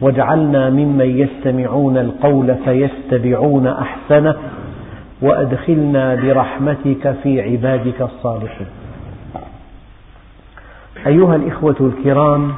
[0.00, 4.36] واجعلنا ممن يستمعون القول فيتبعون أحسنه
[5.22, 8.66] وأدخلنا برحمتك في عبادك الصالحين.
[11.06, 12.54] أيها الإخوة الكرام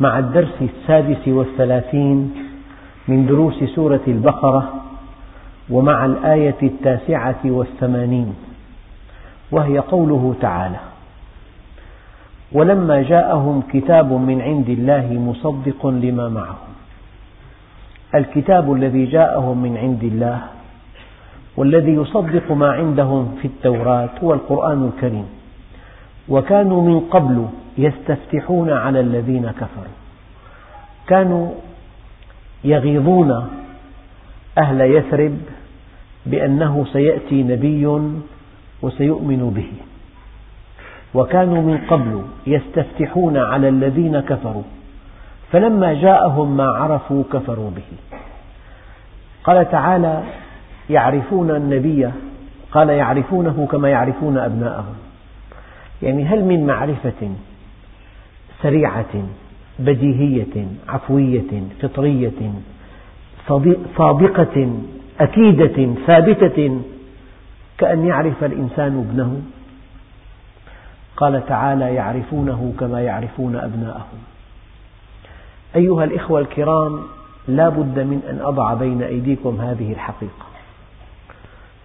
[0.00, 2.34] مع الدرس السادس والثلاثين
[3.08, 4.72] من دروس سورة البقرة
[5.70, 8.34] ومع الآية التاسعة والثمانين
[9.50, 10.91] وهي قوله تعالى
[12.54, 16.72] ولما جاءهم كتاب من عند الله مصدق لما معهم.
[18.14, 20.40] الكتاب الذي جاءهم من عند الله
[21.56, 25.26] والذي يصدق ما عندهم في التوراة هو القرآن الكريم.
[26.28, 27.46] وكانوا من قبل
[27.78, 29.96] يستفتحون على الذين كفروا.
[31.06, 31.50] كانوا
[32.64, 33.48] يغيظون
[34.58, 35.38] أهل يثرب
[36.26, 37.86] بأنه سيأتي نبي
[38.82, 39.91] وسيؤمن به.
[41.14, 44.62] وكانوا من قبل يستفتحون على الذين كفروا
[45.52, 48.18] فلما جاءهم ما عرفوا كفروا به.
[49.44, 50.22] قال تعالى
[50.90, 52.10] يعرفون النبي
[52.72, 54.94] قال يعرفونه كما يعرفون أبناءهم.
[56.02, 57.30] يعني هل من معرفة
[58.62, 59.14] سريعة
[59.78, 62.52] بديهية عفوية فطرية
[63.96, 64.72] صادقة
[65.20, 66.80] أكيدة ثابتة
[67.78, 69.42] كأن يعرف الإنسان ابنه؟
[71.22, 74.18] قال تعالى يعرفونه كما يعرفون أبناءهم.
[75.76, 77.00] أيها الإخوة الكرام
[77.48, 80.46] لا بد من أن أضع بين أيديكم هذه الحقيقة.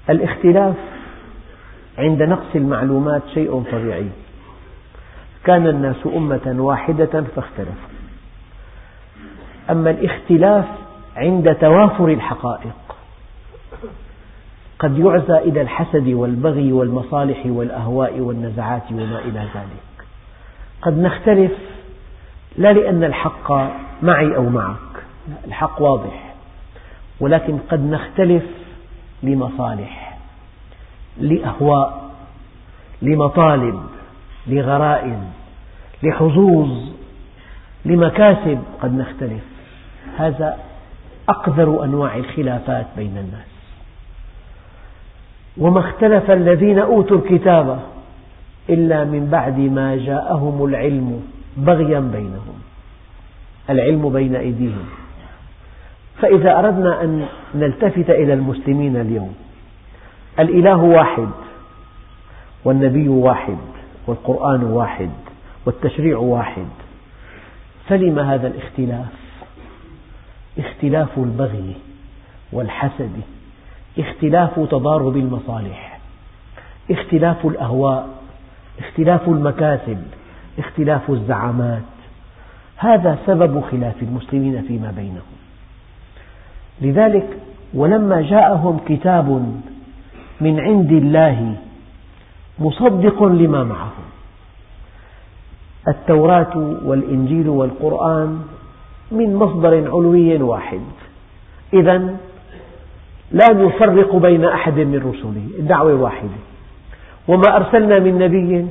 [0.10, 0.76] الاختلاف
[1.98, 4.10] عند نقص المعلومات شيء طبيعي.
[5.44, 7.90] كان الناس أمة واحدة فاختلفوا.
[9.70, 10.66] أما الاختلاف
[11.16, 12.87] عند توافر الحقائق
[14.80, 20.08] قد يعزى إلى الحسد والبغي والمصالح والأهواء والنزعات وما إلى ذلك.
[20.82, 21.52] قد نختلف
[22.58, 23.52] لا لأن الحق
[24.02, 24.78] معي أو معك
[25.48, 26.34] الحق واضح
[27.20, 28.44] ولكن قد نختلف
[29.24, 30.18] لمصالح
[31.18, 32.10] لأهواء
[33.02, 33.82] لمطالب
[34.48, 35.20] لغرائز
[36.04, 36.70] لحظوظ
[37.86, 39.44] لمكاسب قد نختلف.
[40.18, 40.58] هذا
[41.30, 43.57] أقذر أنواع الخلافات بين الناس.
[45.60, 47.80] وما اختلف الذين أوتوا الكتاب
[48.70, 51.22] إلا من بعد ما جاءهم العلم
[51.58, 52.60] بغيا بينهم
[53.70, 54.86] العلم بين أيديهم.
[56.22, 57.26] فإذا أردنا أن
[57.56, 59.36] نلتفت إلى المسلمين اليوم
[60.40, 61.30] الإله واحد
[62.66, 63.58] والنبي واحد
[64.08, 65.10] والقرآن واحد
[65.66, 66.68] والتشريع واحد
[67.88, 69.06] فلم هذا الاختلاف؟
[70.60, 71.74] اختلاف البغي
[72.52, 73.22] والحسد.
[73.98, 76.00] اختلاف تضارب المصالح
[76.92, 78.08] اختلاف الأهواء
[78.80, 80.04] اختلاف المكاسب
[80.60, 81.82] اختلاف الزعامات.
[82.78, 85.38] هذا سبب خلاف المسلمين فيما بينهم.
[86.82, 87.28] لذلك
[87.74, 89.30] ولما جاءهم كتاب
[90.42, 91.56] من عند الله
[92.60, 94.08] مصدق لما معهم.
[95.88, 98.42] التوراة والإنجيل والقرآن
[99.12, 100.82] من مصدر علوي واحد.
[101.74, 102.16] إذا
[103.32, 106.40] لا نفرق بين أحد من رسله الدعوة واحدة.
[107.28, 108.68] وما أرسلنا من نبي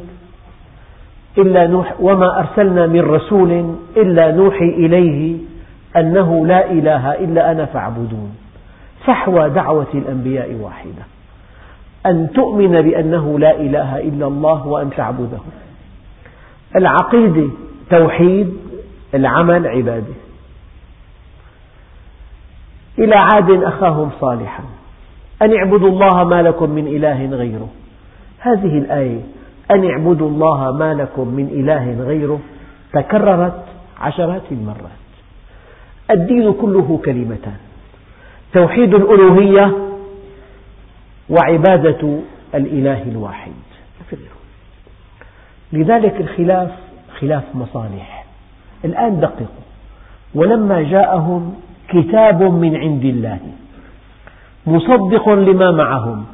[1.39, 5.37] إلا نوح وما أرسلنا من رسول إلا نوحي إليه
[5.97, 8.37] أنه لا إله إلا أنا فاعبدون.
[9.07, 11.03] فحوى دعوة الأنبياء واحدة.
[12.07, 15.39] أن تؤمن بأنه لا إله إلا الله وأن تعبده.
[16.77, 17.49] العقيدة
[17.91, 18.57] توحيد
[19.15, 20.15] العمل عبادة.
[22.99, 24.65] إلى عاد أخاهم صالحا.
[25.43, 27.69] أن اعبدوا الله ما لكم من إله غيره.
[28.39, 29.21] هذه الآية
[29.71, 32.41] أن اعبدوا الله ما لكم من إله غيره
[32.93, 33.65] تكررت
[34.01, 35.07] عشرات المرات.
[36.11, 37.57] الدين كله كلمتان.
[38.53, 39.73] توحيد الألوهية
[41.31, 42.19] وعبادة
[42.55, 43.53] الإله الواحد.
[45.73, 46.71] لذلك الخلاف
[47.21, 48.25] خلاف مصالح.
[48.85, 49.67] الآن دققوا.
[50.35, 51.55] ولما جاءهم
[51.89, 53.39] كتاب من عند الله.
[54.67, 56.25] مصدق لما معهم.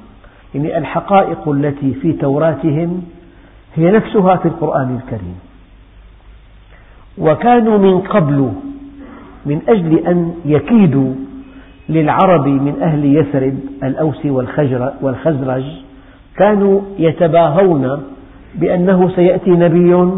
[0.55, 3.03] يعني الحقائق التي في توراتهم
[3.75, 5.39] هي نفسها في القرآن الكريم.
[7.19, 8.53] وكانوا من قبل
[9.47, 11.15] من أجل أن يكيدوا
[11.89, 14.27] للعرب من أهل يثرب الأوس
[15.03, 15.65] والخزرج
[16.37, 18.03] كانوا يتباهون
[18.55, 20.11] بأنه سيأتي نبي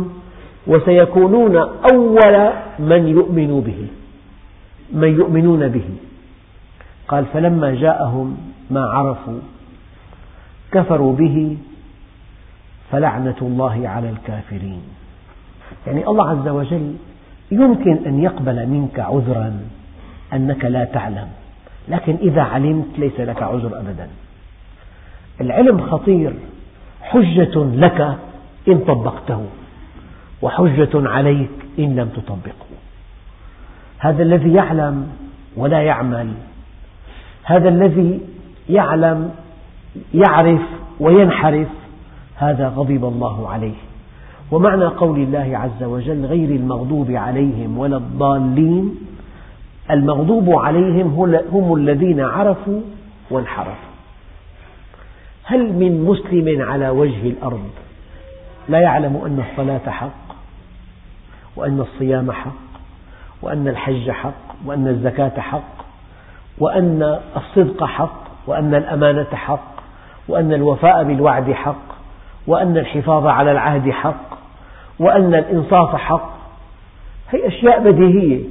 [0.66, 1.56] وسيكونون
[1.92, 3.86] أول من يؤمن به.
[4.94, 5.88] من يؤمنون به.
[7.08, 8.36] قال فلما جاءهم
[8.70, 9.40] ما عرفوا
[10.72, 11.56] كفروا به
[12.90, 14.82] فلعنة الله على الكافرين.
[15.86, 16.94] يعني الله عز وجل
[17.50, 19.60] يمكن أن يقبل منك عذرا
[20.32, 21.28] أنك لا تعلم
[21.88, 24.08] لكن إذا علمت ليس لك عذر أبدا.
[25.40, 26.32] العلم خطير
[27.02, 28.18] حجة لك
[28.68, 29.46] إن طبقته
[30.42, 32.63] وحجة عليك إن لم تطبقه.
[33.98, 35.08] هذا الذي يعلم
[35.56, 36.32] ولا يعمل.
[37.44, 38.20] هذا الذي
[38.68, 39.30] يعلم
[40.14, 40.60] يعرف
[41.00, 41.68] وينحرف
[42.36, 43.74] هذا غضب الله عليه.
[44.50, 48.94] ومعنى قول الله عز وجل غير المغضوب عليهم ولا الضالين
[49.90, 52.80] المغضوب عليهم هم الذين عرفوا
[53.30, 53.94] وانحرفوا.
[55.44, 57.70] هل من مسلم على وجه الأرض
[58.68, 60.36] لا يعلم أن الصلاة حق
[61.56, 62.63] وأن الصيام حق؟
[63.44, 64.32] وأن الحج حق
[64.66, 65.84] وأن الزكاة حق
[66.58, 69.74] وأن الصدق حق وأن الأمانة حق
[70.28, 71.94] وأن الوفاء بالوعد حق
[72.46, 74.38] وأن الحفاظ على العهد حق
[74.98, 76.30] وأن الإنصاف حق.
[77.30, 78.44] هي أشياء بديهية.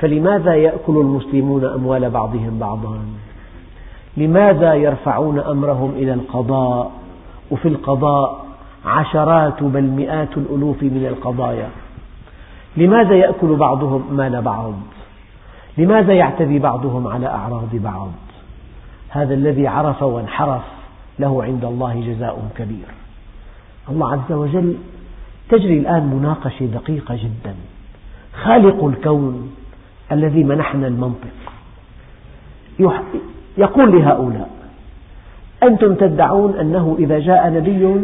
[0.00, 2.98] فلماذا يأكل المسلمون أموال بعضهم بعضا؟
[4.16, 6.90] لماذا يرفعون أمرهم إلى القضاء؟
[7.50, 8.44] وفي القضاء
[8.86, 11.68] عشرات بل مئات الألوف من القضايا.
[12.76, 14.74] لماذا يأكل بعضهم مال بعض؟
[15.78, 18.10] لماذا يعتدي بعضهم على أعراض بعض؟
[19.08, 20.62] هذا الذي عرف وانحرف
[21.18, 22.86] له عند الله جزاء كبير.
[23.90, 24.76] الله عز وجل
[25.48, 27.54] تجري الآن مناقشة دقيقة جدا.
[28.42, 29.54] خالق الكون
[30.12, 31.30] الذي منحنا المنطق.
[33.58, 34.50] يقول لهؤلاء
[35.62, 38.00] أنتم تدعون أنه إذا جاء نبي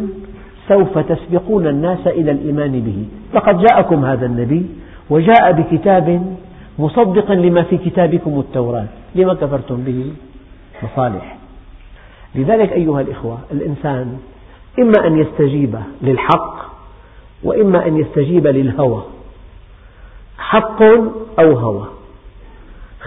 [0.69, 3.05] سوف تسبقون الناس إلى الإيمان به.
[3.35, 4.67] لقد جاءكم هذا النبي
[5.11, 6.37] وجاء بكتاب
[6.79, 8.87] مصدقا لما في كتابكم التوراة.
[9.15, 10.13] لما كفرتم به؟
[10.83, 11.37] مصالح.
[12.35, 14.19] لذلك أيها الإخوة الإنسان
[14.79, 16.57] إما أن يستجيب للحق
[17.43, 19.03] وإما أن يستجيب للهوى.
[20.39, 20.83] حق
[21.41, 21.87] أو هوى.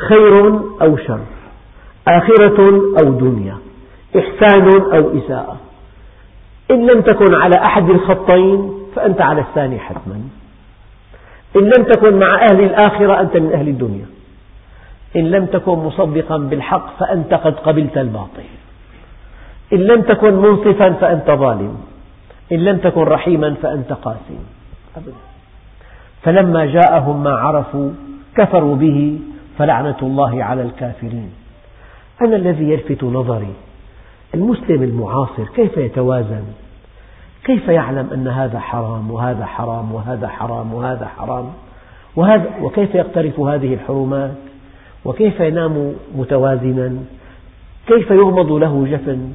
[0.10, 1.20] خير أو شر.
[2.08, 3.58] آخرة أو دنيا.
[4.18, 5.58] إحسان أو إساءة.
[6.72, 10.22] إن لم تكن على أحد الخطين فأنت على الثاني حتما.
[11.56, 14.06] إن لم تكن مع أهل الآخرة أنت من أهل الدنيا.
[15.16, 18.44] إن لم تكن مصدقا بالحق فأنت قد قبلت الباطل.
[19.74, 21.78] إن لم تكن منصفا فأنت ظالم.
[22.52, 24.40] إن لم تكن رحيما فأنت قاسي
[24.98, 25.12] أبدا.
[26.24, 27.92] فلما جاءهم ما عرفوا
[28.38, 29.20] كفروا به
[29.58, 31.32] فلعنة الله على الكافرين.
[32.22, 33.54] أنا الذي يلفت نظري
[34.34, 36.44] المسلم المعاصر كيف يتوازن؟
[37.46, 41.46] كيف يعلم أن هذا حرام وهذا حرام وهذا حرام وهذا حرام؟
[42.16, 44.32] وهذا وكيف يقترف هذه الحرمات؟
[45.06, 46.96] وكيف ينام متوازنا؟
[47.88, 49.32] كيف يغمض له جفن؟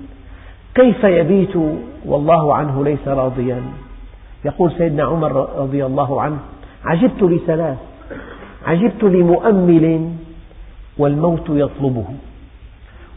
[0.74, 1.56] كيف يبيت
[2.04, 3.62] والله عنه ليس راضيا؟
[4.44, 6.38] يقول سيدنا عمر رضي الله عنه
[6.84, 7.78] عجبت لثلاث
[8.66, 10.10] عجبت لمؤمل
[10.98, 12.04] والموت يطلبه.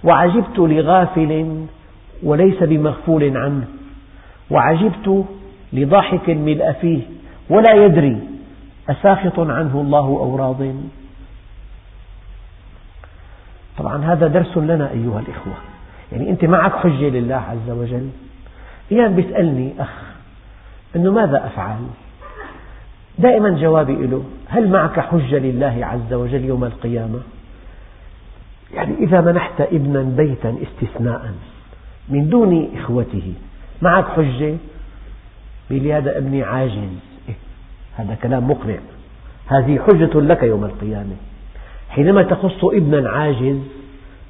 [0.03, 1.65] وعجبت لغافل
[2.23, 3.67] وليس بمغفول عنه
[4.49, 5.25] وعجبت
[5.73, 7.01] لضاحك ملء فيه
[7.49, 8.21] ولا يدري
[8.89, 10.75] أساخط عنه الله أو راض.
[13.77, 15.53] طبعا هذا درس لنا أيها الإخوة.
[16.11, 18.09] يعني أنت معك حجة لله عز وجل.
[18.91, 19.93] أيام بيسألني أخ
[20.95, 21.79] أنه ماذا أفعل؟
[23.19, 27.19] دائما جوابي له هل معك حجة لله عز وجل يوم القيامة؟
[28.73, 31.31] يعني إذا منحت ابنا بيتا استثناء
[32.09, 33.33] من دون إخوته
[33.81, 34.55] معك حجة؟
[35.69, 36.73] بيقول هذا ابني عاجز.
[37.29, 37.35] إيه؟
[37.95, 38.77] هذا كلام مقنع.
[39.47, 41.15] هذه حجة لك يوم القيامة.
[41.89, 43.59] حينما تخص ابنا عاجز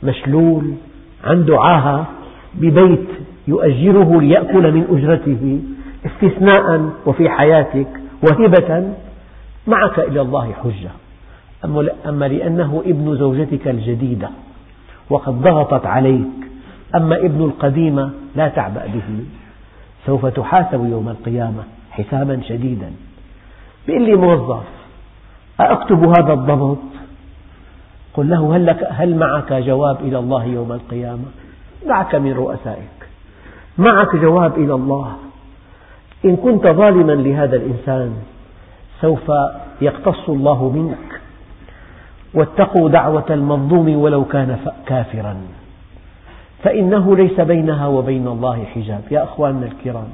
[0.04, 0.74] مشلول
[1.24, 2.08] عنده عاهة
[2.54, 3.08] ببيت
[3.48, 5.62] يؤجره ليأكل من أجرته
[6.06, 7.88] استثناء وفي حياتك
[8.24, 8.94] وهبة
[9.68, 10.92] معك إلى الله حجة.
[12.06, 14.30] أما لأنه ابن زوجتك الجديدة
[15.10, 16.28] وقد ضغطت عليك.
[16.96, 19.26] أما ابن القديمة لا تعبأ به.
[20.06, 22.92] سوف تحاسب يوم القيامة حسابا شديدا.
[23.88, 24.64] بيقول لي موظف
[25.60, 26.78] أكتب هذا الضبط
[28.14, 31.26] قل له هل, لك هل معك جواب إلى الله يوم القيامة؟
[31.88, 32.98] دعك من رؤسائك.
[33.78, 35.16] معك جواب إلى الله.
[36.26, 38.14] إن كنت ظالما لهذا الإنسان
[39.02, 39.32] سوف
[39.82, 41.27] يقتص الله منك.
[42.34, 45.36] واتقوا دعوة المظلوم ولو كان كافرا.
[46.64, 49.02] فإنه ليس بينها وبين الله حجاب.
[49.12, 50.08] يا أخواننا الكرام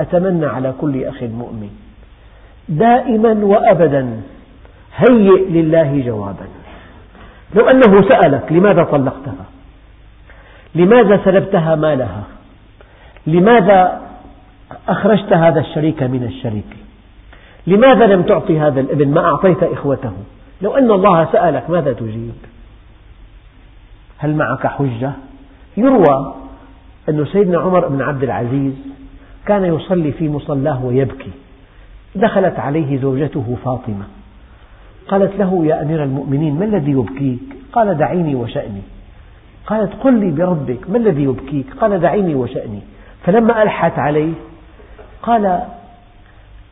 [0.00, 1.70] أتمنى على كل أخ مؤمن
[2.68, 4.20] دائما وأبدا
[4.96, 6.46] هيئ لله جوابا.
[7.54, 9.46] لو أنه سألك لماذا طلقتها؟
[10.74, 12.22] لماذا سلبتها مالها؟
[13.26, 14.00] لماذا
[14.88, 16.76] أخرجت هذا الشريك من الشريك؟
[17.66, 20.12] لماذا لم تعطي هذا الابن؟ ما أعطيت إخوته.
[20.62, 22.34] لو أن الله سألك ماذا تجيب؟
[24.18, 25.12] هل معك حجة؟
[25.76, 26.34] يروى
[27.08, 28.72] أن سيدنا عمر بن عبد العزيز
[29.46, 31.30] كان يصلي في مصلاه ويبكي.
[32.14, 34.04] دخلت عليه زوجته فاطمة.
[35.08, 38.82] قالت له يا أمير المؤمنين ما الذي يبكيك؟ قال دعيني وشأني.
[39.66, 42.80] قالت قل لي بربك ما الذي يبكيك؟ قال دعيني وشأني.
[43.24, 44.32] فلما ألحت عليه
[45.22, 45.62] قال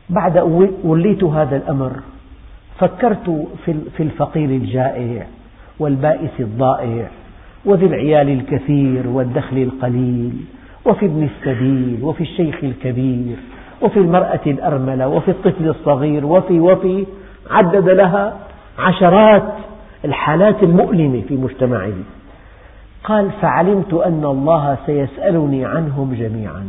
[0.09, 0.37] بعد
[0.83, 1.91] وليت هذا الأمر
[2.79, 3.47] فكرت
[3.97, 5.25] في الفقير الجائع
[5.79, 7.07] والبائس الضائع
[7.65, 10.31] وذي العيال الكثير والدخل القليل
[10.85, 13.35] وفي ابن السبيل وفي الشيخ الكبير
[13.81, 17.05] وفي المرأة الأرملة وفي الطفل الصغير وفي وفي
[17.51, 18.33] عدد لها
[18.79, 19.53] عشرات
[20.05, 21.93] الحالات المؤلمة في مجتمعه.
[23.03, 26.63] قال فعلمت أن الله سيسألني عنهم جميعا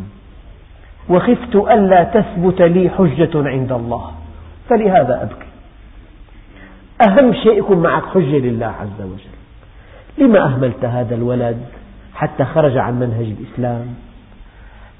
[1.08, 4.10] وخفت ألا تثبت لي حجة عند الله
[4.68, 5.55] فلهذا أبكي.
[7.02, 9.36] أهم شيء يكون معك حجة لله عز وجل.
[10.18, 11.58] لما أهملت هذا الولد
[12.14, 13.86] حتى خرج عن منهج الإسلام؟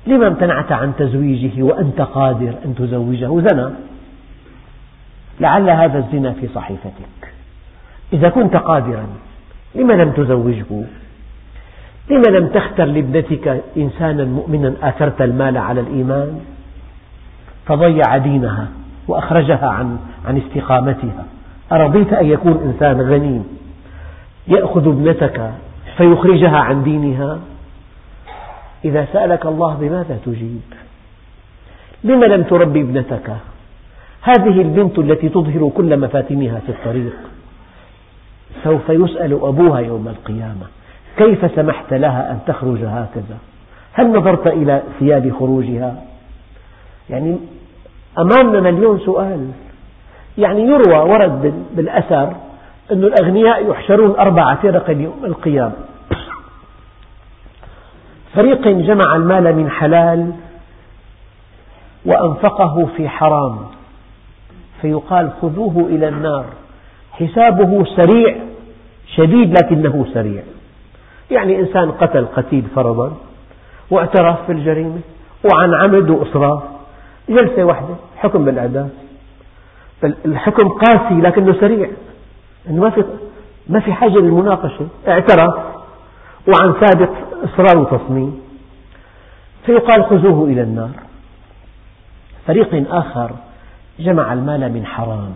[0.07, 3.71] لما امتنعت عن تزويجه وأنت قادر أن تزوجه زنى
[5.41, 7.33] لعل هذا الزنا في صحيفتك.
[8.13, 9.07] إذا كنت قادرا
[9.75, 10.85] لما لم تزوجه؟
[12.11, 16.41] لما لم تختر لابنتك إنسانا مؤمنا آثرت المال على الإيمان؟
[17.67, 18.69] فضيع دينها
[19.09, 21.25] وأخرجها عن, عن استقامتها.
[21.73, 23.43] أرضيت أن يكون إنسان غني؟
[24.49, 25.51] يأخذ ابنتك
[25.97, 27.39] فيخرجها عن دينها؟
[28.85, 30.61] إذا سألك الله بماذا تجيب؟
[32.05, 33.37] لما لم تربي ابنتك؟
[34.23, 37.17] هذه البنت التي تظهر كل مفاتنها في الطريق
[38.65, 40.67] سوف يسأل أبوها يوم القيامة
[41.17, 43.39] كيف سمحت لها أن تخرج هكذا؟
[43.93, 46.03] هل نظرت إلى ثياب خروجها؟
[47.11, 47.37] يعني
[48.19, 49.51] أمامنا مليون سؤال.
[50.39, 52.33] يعني يروى ورد بالأثر
[52.93, 55.73] أن الأغنياء يحشرون أربع فرق يوم القيامة.
[58.35, 60.33] فريق جمع المال من حلال
[62.05, 63.59] وأنفقه في حرام
[64.83, 66.45] فيقال خذوه إلى النار.
[67.13, 68.37] حسابه سريع
[69.17, 70.43] شديد لكنه سريع.
[71.31, 73.17] يعني إنسان قتل قتيل فرضا
[73.91, 75.01] واعترف بالجريمة
[75.45, 76.63] وعن عمد وإصرار.
[77.29, 78.91] جلسة واحدة حكم بالإعدام
[80.05, 81.91] الحكم قاسي لكنه سريع.
[82.71, 83.05] ما في
[83.69, 84.87] ما في حاجة للمناقشة.
[85.09, 85.55] اعترف.
[86.49, 87.11] وعن سابق
[87.45, 88.41] إصرار وتصميم.
[89.67, 90.91] فيقال خذوه إلى النار.
[92.47, 93.31] فريق آخر
[93.99, 95.33] جمع المال من حرام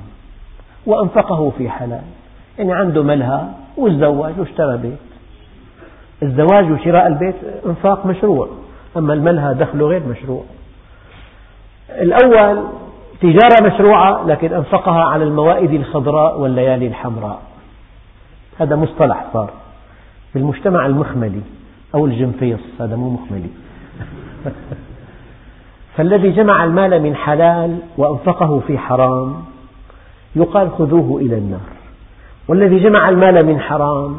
[0.87, 2.03] وأنفقه في حلال.
[2.59, 3.41] يعني عنده ملهى
[3.77, 4.99] وتزوج واشترى بيت.
[6.23, 7.35] الزواج وشراء البيت
[7.67, 8.49] انفاق مشروع.
[8.97, 10.45] أما الملهى دخله غير مشروع.
[11.91, 12.65] الأول
[13.21, 17.43] تجارة مشروعة لكن أنفقها على الموائد الخضراء والليالي الحمراء.
[18.59, 19.51] هذا مصطلح صار
[20.35, 21.41] بالمجتمع المخملي
[21.95, 23.51] أو الجنفيص هذا مو مخملي.
[25.97, 29.35] فالذي جمع المال من حلال وأنفقه في حرام
[30.37, 31.61] يقال خذوه إلى النار.
[32.49, 34.17] والذي جمع المال من حرام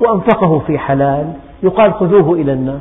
[0.00, 2.80] وأنفقه في حلال يقال خذوه إلى النار.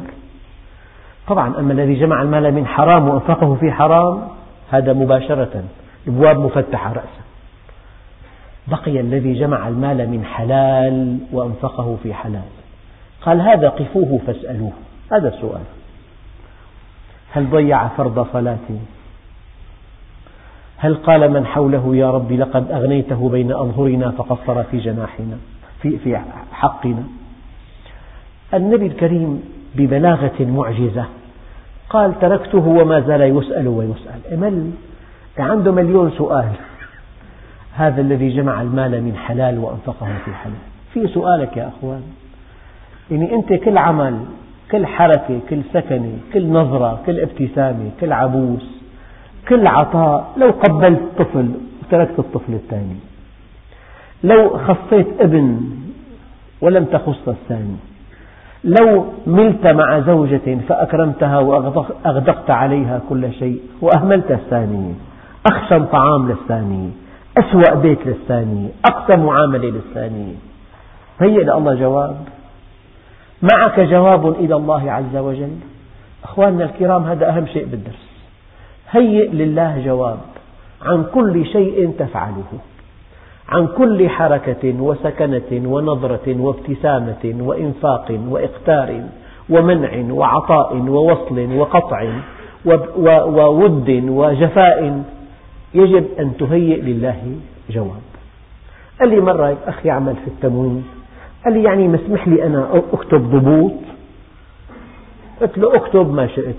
[1.28, 4.37] طبعا أما الذي جمع المال من حرام وأنفقه في حرام
[4.72, 5.64] هذا مباشرة
[6.08, 7.28] الأبواب مفتحة رأسا
[8.68, 12.42] بقي الذي جمع المال من حلال وأنفقه في حلال.
[13.22, 14.72] قال هذا قفوه فاسألوه.
[15.12, 15.62] هذا السؤال.
[17.32, 18.58] هل ضيع فرض صلاة
[20.78, 25.38] هل قال من حوله يا رب لقد أغنيته بين أظهرنا فقصر في جناحنا
[25.82, 26.22] في, في
[26.52, 27.04] حقنا؟
[28.54, 29.44] النبي الكريم
[29.76, 31.06] ببلاغة معجزة
[31.90, 34.34] قال تركته وما زال يسأل ويسأل.
[34.34, 34.72] امل
[35.40, 36.52] عنده مليون سؤال.
[37.74, 40.56] هذا الذي جمع المال من حلال وأنفقه في حلال.
[40.94, 42.02] في سؤالك يا أخوان.
[43.12, 44.20] يعني أنت كل عمل
[44.72, 48.66] كل حركة كل سكنة كل نظرة كل ابتسامة كل عبوس
[49.50, 51.52] كل عطاء لو قبلت طفل
[51.82, 52.96] وتركت الطفل الثاني
[54.24, 55.62] لو خصيت ابن
[56.62, 57.76] ولم تخص الثاني
[58.68, 64.94] لو ملت مع زوجة فأكرمتها وأغدقت عليها كل شيء وأهملت الثانية
[65.52, 66.90] أخشن طعام للثانية
[67.38, 70.36] أسوأ بيت للثانية أقسى معاملة للثانية
[71.20, 72.18] هيئ لله جواب.
[73.42, 75.56] معك جواب إلى الله عز وجل.
[76.24, 78.08] أخواننا الكرام هذا أهم شيء بالدرس.
[78.92, 80.18] هيئ لله جواب
[80.86, 82.52] عن كل شيء تفعله.
[83.50, 89.02] عن كل حركة وسكنة ونظرة وابتسامة وإنفاق وإقتار
[89.50, 92.06] ومنع وعطاء ووصل وقطع
[92.66, 95.04] وود وجفاء
[95.74, 97.36] يجب أن تهيئ لله
[97.70, 98.02] جواب.
[99.00, 100.86] قال لي مرة أخ يعمل في التموين.
[101.46, 103.72] قال لي يعني مسمح لي أنا أكتب ضبوط؟
[105.42, 106.56] قلت له أكتب ما شئت.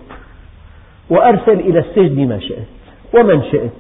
[1.11, 2.68] وأرسل إلى السجن ما شئت
[3.14, 3.73] ومن شئت.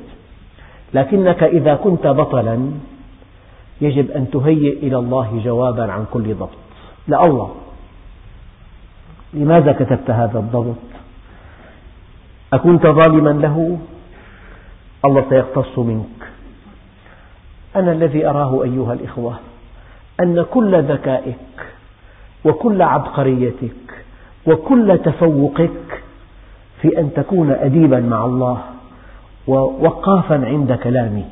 [0.94, 2.70] لكنك إذا كنت بطلا
[3.80, 6.58] يجب أن تهيئ إلى الله جوابا عن كل ضبط.
[7.08, 7.54] لا الله.
[9.34, 10.76] لماذا كتبت هذا الضبط؟
[12.52, 13.78] أكنت ظالما له؟
[15.04, 16.28] الله سيقتص منك.
[17.76, 19.34] أنا الذي أراه أيها الإخوة
[20.20, 21.36] أن كل ذكائك
[22.44, 24.04] وكل عبقريتك
[24.46, 26.02] وكل تفوقك
[26.82, 28.62] في أن تكون أديبا مع الله
[29.46, 31.28] ووقافا عند كلامه.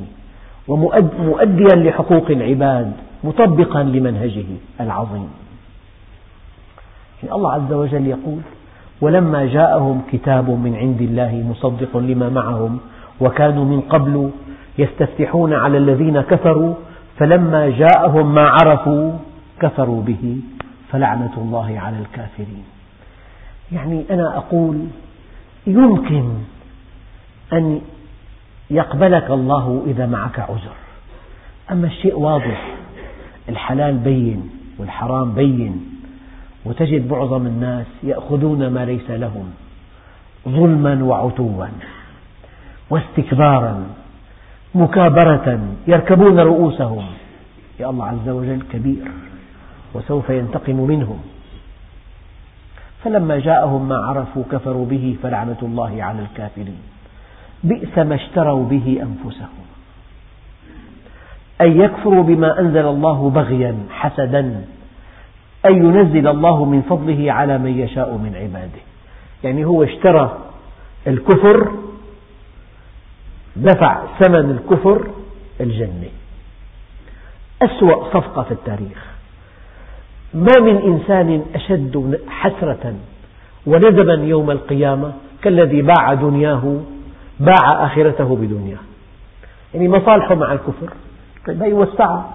[0.68, 2.92] ومؤديا لحقوق العباد
[3.24, 4.46] مطبقا لمنهجه
[4.80, 5.28] العظيم.
[7.32, 8.40] الله عز وجل يقول
[9.00, 12.78] ولما جاءهم كتاب من عند الله مصدق لما معهم
[13.20, 14.30] وكانوا من قبل
[14.78, 16.74] يستفتحون على الذين كفروا
[17.18, 19.12] فلما جاءهم ما عرفوا
[19.60, 20.36] كفروا به
[20.92, 22.64] فلعنة الله على الكافرين.
[23.72, 24.86] يعني أنا أقول
[25.66, 26.24] يمكن
[27.52, 27.80] أن
[28.70, 30.76] يقبلك الله إذا معك عذر.
[31.70, 32.74] أما الشيء واضح
[33.48, 36.00] الحلال بين والحرام بين
[36.64, 39.50] وتجد معظم الناس يأخذون ما ليس لهم
[40.48, 41.66] ظلما وعتوا
[42.90, 43.86] واستكبارا
[44.74, 47.04] مكابرة يركبون رؤوسهم.
[47.80, 49.10] يا الله عز وجل كبير
[49.94, 51.18] وسوف ينتقم منهم.
[53.04, 56.95] فلما جاءهم ما عرفوا كفروا به فلعنة الله على الكافرين.
[57.64, 59.66] بئس ما اشتروا به أنفسهم.
[61.60, 64.64] أن يكفروا بما أنزل الله بغيا حسدا.
[65.66, 68.82] أن ينزل الله من فضله على من يشاء من عباده.
[69.44, 70.38] يعني هو اشترى
[71.06, 71.72] الكفر
[73.56, 75.08] دفع ثمن الكفر
[75.60, 76.08] الجنة.
[77.62, 79.06] أسوأ صفقة في التاريخ.
[80.34, 82.94] ما من إنسان أشد حسرة
[83.66, 86.80] وندما يوم القيامة كالذي باع دنياه
[87.40, 88.78] باع آخرته بدنياه.
[89.74, 90.92] يعني مصالحه مع الكفر.
[91.46, 92.30] طيب هي وسعها.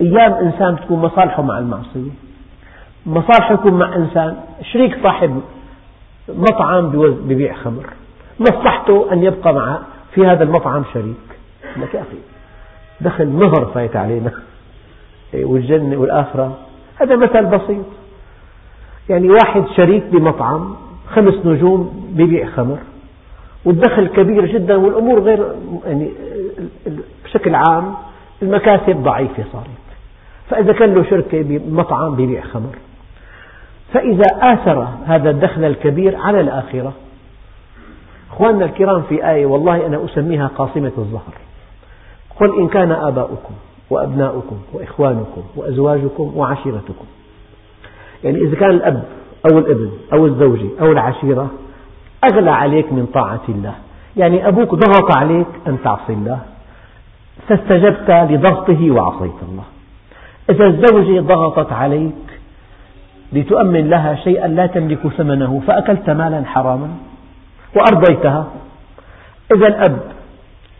[0.00, 2.10] أيام إنسان تكون مصالحه مع المعصية
[3.06, 4.36] مصالحه يكون مع إنسان
[4.72, 5.40] شريك صاحب
[6.28, 6.88] مطعم
[7.28, 7.86] ببيع خمر
[8.40, 9.78] مصلحته أن يبقى مع
[10.14, 11.16] في هذا المطعم شريك.
[11.76, 12.18] لك يا أخي
[13.00, 14.32] دخل نهر فايت علينا.
[15.34, 16.58] إيه، والجنة والآخرة.
[17.00, 17.84] هذا مثل بسيط.
[19.08, 20.76] يعني واحد شريك بمطعم
[21.14, 22.78] خمس نجوم ببيع خمر.
[23.66, 25.52] والدخل كبير جدا والأمور غير
[25.86, 26.10] يعني
[27.24, 27.94] بشكل عام
[28.42, 29.66] المكاسب ضعيفة صارت.
[30.50, 32.76] فإذا كان له شركة بمطعم ببيع خمر.
[33.92, 36.92] فإذا آثر هذا الدخل الكبير على الآخرة.
[38.30, 41.34] أخواننا الكرام في آية والله أنا أسميها قاصمة الظهر.
[42.40, 43.54] قل إن كان آباؤكم
[43.90, 47.04] وأبناؤكم وإخوانكم وأزواجكم وعشيرتكم.
[48.24, 49.04] يعني إذا كان الأب
[49.52, 51.50] أو الابن أو الزوجة أو العشيرة
[52.24, 53.74] أغلى عليك من طاعة الله.
[54.16, 56.38] يعني أبوك ضغط عليك أن تعصي الله.
[57.48, 59.64] فاستجبت لضغطه وعصيت الله.
[60.50, 62.40] إذا الزوجة ضغطت عليك
[63.32, 66.88] لتؤمن لها شيئا لا تملك ثمنه فأكلت مالا حراما
[67.76, 68.46] وأرضيتها.
[69.54, 69.98] إذا الأب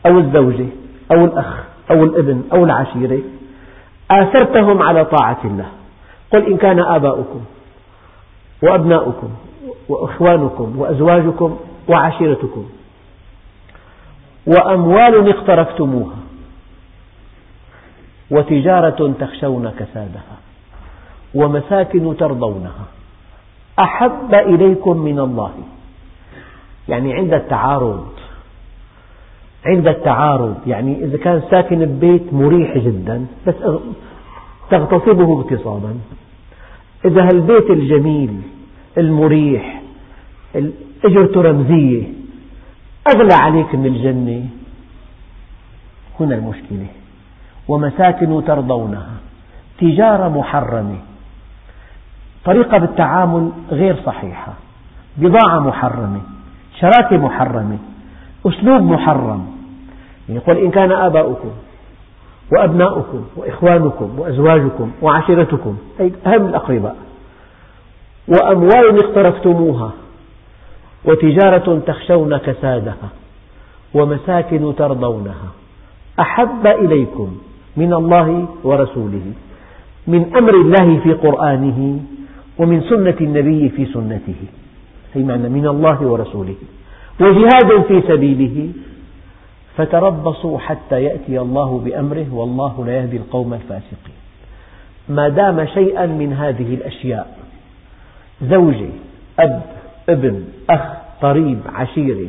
[0.07, 0.67] أو الزوجة
[1.13, 3.21] أو الأخ أو الابن أو العشيرة
[4.11, 5.67] آثرتهم على طاعة الله.
[6.33, 7.41] قل إن كان آباؤكم
[8.63, 9.29] وأبناؤكم
[9.89, 11.57] وإخوانكم وأزواجكم
[11.89, 12.65] وعشيرتكم
[14.47, 16.17] وأموال اقترفتموها
[18.31, 20.37] وتجارة تخشون كسادها
[21.35, 22.85] ومساكن ترضونها
[23.79, 25.53] أحب إليكم من الله
[26.89, 28.07] يعني عند التعارض
[29.67, 33.55] عند التعارض يعني إذا كان ساكن ببيت مريح جدا بس
[34.71, 35.95] تغتصبه اغتصابا
[37.05, 38.41] إذا هالبيت الجميل
[38.99, 39.83] المريح
[41.05, 42.03] أجرته رمزية
[43.15, 44.47] أغلى عليك من الجنة.
[46.21, 46.87] هنا المشكلة.
[47.69, 49.17] ومساكن ترضونها.
[49.79, 50.99] تجارة محرمة.
[52.45, 54.53] طريقة بالتعامل غير صحيحة.
[55.17, 56.21] بضاعة محرمة.
[56.81, 57.79] شراكة محرمة.
[58.47, 59.47] أسلوب محرم.
[60.29, 61.51] يقول إن كان آباؤكم
[62.53, 66.97] وأبناؤكم وإخوانكم وأزواجكم وعشيرتكم أي أهم الأقرباء.
[68.29, 69.91] وأموال اقترفتموها
[71.05, 73.09] وتجارة تخشون كسادها
[73.95, 75.51] ومساكن ترضونها
[76.21, 77.39] أحب إليكم
[77.77, 79.33] من الله ورسوله
[80.07, 82.01] من أمر الله في قرآنه
[82.59, 84.41] ومن سنة النبي في سنته.
[85.17, 86.55] أي معنى من الله ورسوله.
[87.21, 88.69] وجهاد في سبيله.
[89.77, 94.17] فتربصوا حتى يأتي الله بأمره والله لا يهدي القوم الفاسقين.
[95.09, 97.37] ما دام شيئا من هذه الأشياء
[98.43, 98.89] زوجة
[99.41, 99.63] أب
[100.09, 100.83] ابن أخ
[101.23, 102.29] قريب عشيرة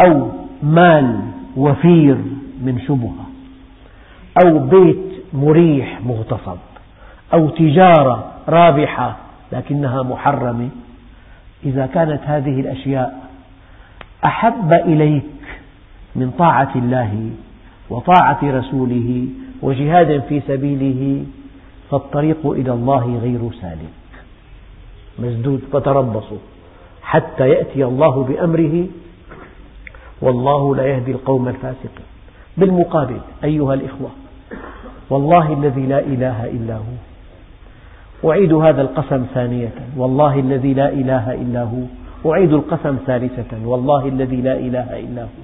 [0.00, 0.30] أو
[0.62, 1.20] مال
[1.56, 2.16] وفير
[2.62, 3.26] من شبهة
[4.44, 6.58] أو بيت مريح مغتصب
[7.34, 9.16] أو تجارة رابحة
[9.52, 10.68] لكنها محرمة.
[11.64, 13.28] إذا كانت هذه الأشياء
[14.24, 15.22] أحب إليك
[16.16, 17.30] من طاعة الله
[17.90, 19.26] وطاعة رسوله
[19.62, 21.24] وجهاد في سبيله
[21.90, 24.01] فالطريق إلى الله غير سالك
[25.18, 26.38] مسدود فتربصوا.
[27.02, 28.86] حتى يأتي الله بأمره
[30.22, 32.08] والله لا يهدي القوم الفاسقين.
[32.56, 34.10] بالمقابل أيها الإخوة
[35.10, 36.94] والله الذي لا إله إلا هو.
[38.30, 39.72] أعيد هذا القسم ثانية.
[39.96, 41.82] والله الذي لا إله إلا هو.
[42.32, 43.66] أعيد القسم ثالثة.
[43.66, 45.42] والله الذي لا إله إلا هو.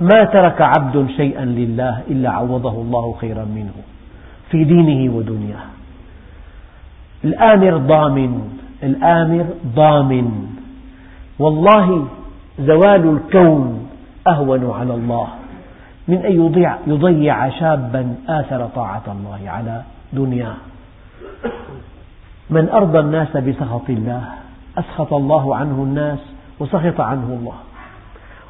[0.00, 3.76] ما ترك عبد شيئا لله إلا عوضه الله خيرا منه
[4.50, 5.73] في دينه ودنياه.
[7.24, 10.46] الآمر ضامن الآمر ضامن.
[11.38, 12.06] والله
[12.60, 13.88] زوال الكون
[14.28, 15.28] أهون على الله.
[16.08, 19.82] من أن يضيع, يضيع شابا آثر طاعة الله على
[20.12, 20.56] دنياه.
[22.50, 24.22] من أرضى الناس بسخط الله
[24.78, 26.18] أسخط الله عنه الناس
[26.60, 27.58] وسخط عنه الله.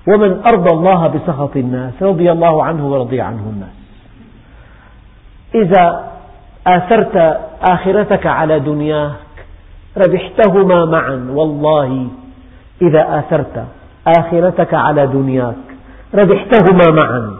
[0.08, 3.76] ومن أرضى الله بسخط الناس رضي الله عنه ورضي عنه الناس.
[5.54, 6.13] إذا
[6.66, 9.14] آثرت آخرتك على دنياك.
[9.96, 12.08] ربحتهما معا والله
[12.82, 13.64] إذا آثرت
[14.06, 15.64] آخرتك على دنياك.
[16.14, 17.36] ربحتهما معا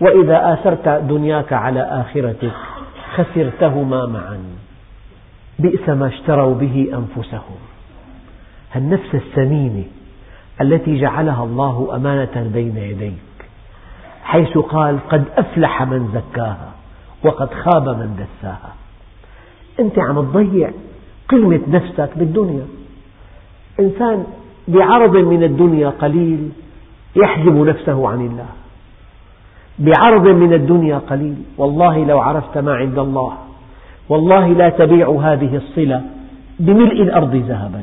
[0.00, 2.52] وإذا آثرت دنياك على آخرتك
[3.14, 4.38] خسرتهما معا.
[5.58, 7.60] بئس ما اشتروا به أنفسهم.
[8.76, 9.84] النفس السمينة
[10.60, 13.48] التي جعلها الله أمانة بين يديك
[14.24, 16.71] حيث قال قد أفلح من زكاها.
[17.24, 18.72] وقد خاب من دساها.
[19.80, 20.70] أنت عم تضيع
[21.28, 22.66] قيمة نفسك بالدنيا.
[23.80, 24.24] إنسان
[24.68, 26.50] بعرض من الدنيا قليل
[27.16, 28.48] يحجب نفسه عن الله.
[29.78, 33.32] بعرض من الدنيا قليل والله لو عرفت ما عند الله
[34.08, 36.02] والله لا تبيع هذه الصلة
[36.60, 37.82] بملء الأرض ذهبا.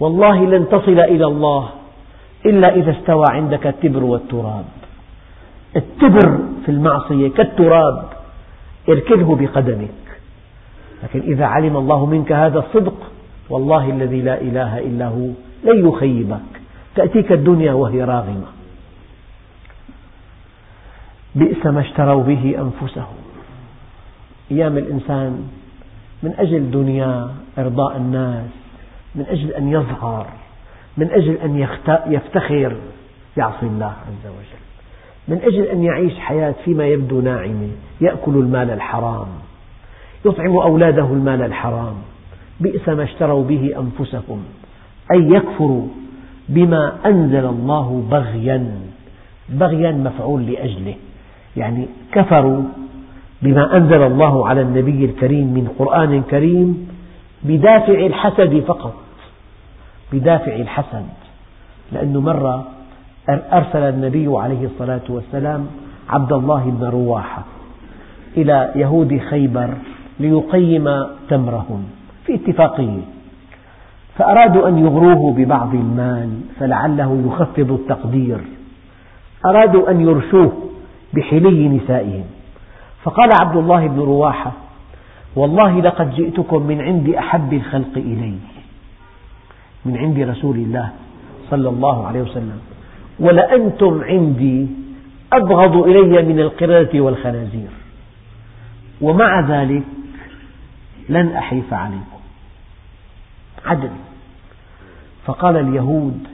[0.00, 1.68] والله لن تصل إلى الله
[2.46, 4.64] إلا إذا استوى عندك التبر والتراب.
[5.76, 8.04] التبر في المعصية كالتراب
[8.88, 9.90] اركله بقدمك.
[11.02, 13.10] لكن إذا علم الله منك هذا الصدق
[13.50, 15.28] والله الذي لا إله إلا هو
[15.64, 16.60] لن يخيبك.
[16.94, 18.46] تأتيك الدنيا وهي راغمة.
[21.34, 23.16] بئس ما اشتروا به أنفسهم.
[24.50, 25.48] أيام الإنسان
[26.22, 28.50] من أجل دنيا إرضاء الناس
[29.14, 30.26] من أجل أن يظهر
[30.96, 31.68] من أجل أن
[32.06, 32.76] يفتخر
[33.36, 34.73] يعصي الله عز وجل.
[35.28, 37.68] من أجل أن يعيش حياة فيما يبدو ناعمة
[38.00, 39.26] يأكل المال الحرام
[40.24, 41.94] يطعم أولاده المال الحرام
[42.60, 44.44] بئس ما اشتروا به أنفسهم
[45.14, 45.86] أي يكفروا
[46.48, 48.80] بما أنزل الله بغيا
[49.48, 50.94] بغيا مفعول لأجله.
[51.56, 52.62] يعني كفروا
[53.42, 56.88] بما أنزل الله على النبي الكريم من قرآن كريم
[57.42, 58.94] بدافع الحسد فقط
[60.12, 61.06] بدافع الحسد
[61.92, 62.66] لأنه مرة
[63.28, 65.66] أرسل النبي عليه الصلاة والسلام
[66.10, 67.44] عبد الله بن رواحة
[68.36, 69.74] إلى يهود خيبر
[70.20, 70.84] ليقيم
[71.28, 71.84] تمرهم
[72.26, 73.00] في اتفاقية
[74.16, 78.40] فأرادوا أن يغروه ببعض المال فلعله يخفض التقدير.
[79.46, 80.52] أرادوا أن يرشوه
[81.14, 82.24] بحلي نسائهم.
[83.02, 84.52] فقال عبد الله بن رواحة
[85.36, 88.34] والله لقد جئتكم من عند أحب الخلق إلي
[89.84, 90.90] من عند رسول الله
[91.50, 92.73] صلى الله عليه وسلم.
[93.18, 94.66] ولأنتم عندي
[95.32, 97.68] أبغض إلي من القردة والخنازير.
[99.00, 99.82] ومع ذلك
[101.08, 102.20] لن أحيف عليكم.
[103.66, 103.90] عدل.
[105.26, 106.26] فقال اليهود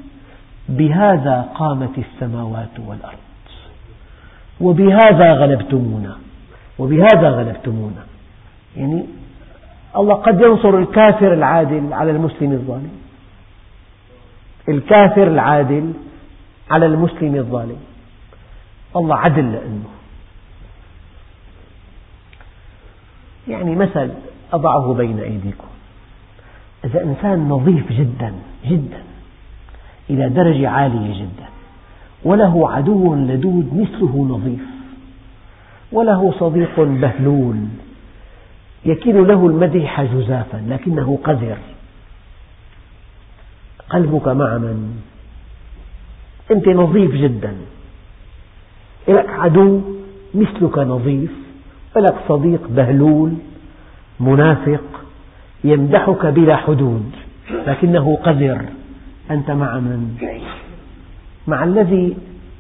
[0.69, 3.19] بهذا قامت السماوات والأرض
[4.61, 6.17] وبهذا غلبتمونا
[6.79, 8.05] وبهذا غلبتمونا.
[8.77, 9.05] يعني
[9.97, 12.91] الله قد ينصر الكافر العادل على المسلم الظالم.
[14.69, 15.93] الكافر العادل
[16.71, 17.77] على المسلم الظالم.
[18.97, 19.89] الله عدل لأنه.
[23.49, 24.11] يعني مثل
[24.53, 25.67] أضعه بين أيديكم.
[26.85, 28.33] إذا إنسان نظيف جدا
[28.67, 29.03] جدا
[30.11, 31.49] إلى درجة عالية جدا.
[32.25, 34.61] وله عدو لدود مثله نظيف.
[35.93, 37.57] وله صديق بهلول.
[38.85, 41.59] يكيل له المدح جزافا لكنه قذر.
[43.91, 45.03] قلبك مع من؟
[46.51, 47.53] أنت نظيف جدا
[49.09, 49.81] لك عدو
[50.35, 51.31] مثلك نظيف
[51.97, 53.33] ولك صديق بهلول
[54.21, 54.83] منافق
[55.65, 57.11] يمدحك بلا حدود
[57.67, 58.65] لكنه قذر
[59.31, 60.17] أنت مع من؟
[61.47, 62.17] مع الذي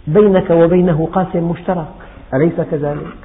[0.06, 1.92] بينك وبينه قاسم مشترك
[2.34, 3.16] أليس كذلك؟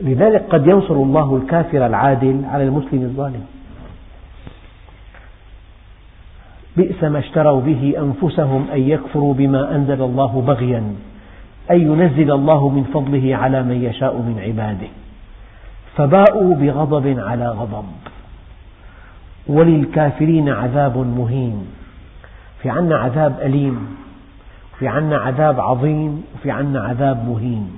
[0.00, 3.44] لذلك قد ينصر الله الكافر العادل على المسلم الظالم
[6.78, 10.82] بئس ما اشتروا به أنفسهم أن يكفروا بما أنزل الله بغيا
[11.70, 14.88] أن ينزل الله من فضله على من يشاء من عباده.
[15.96, 17.84] فباءوا بغضب على غضب.
[19.46, 21.66] وللكافرين عذاب مهين.
[22.62, 23.96] في عنا عذاب أليم
[24.78, 27.70] في عنا عذاب عظيم وفي عنا عذاب مهين.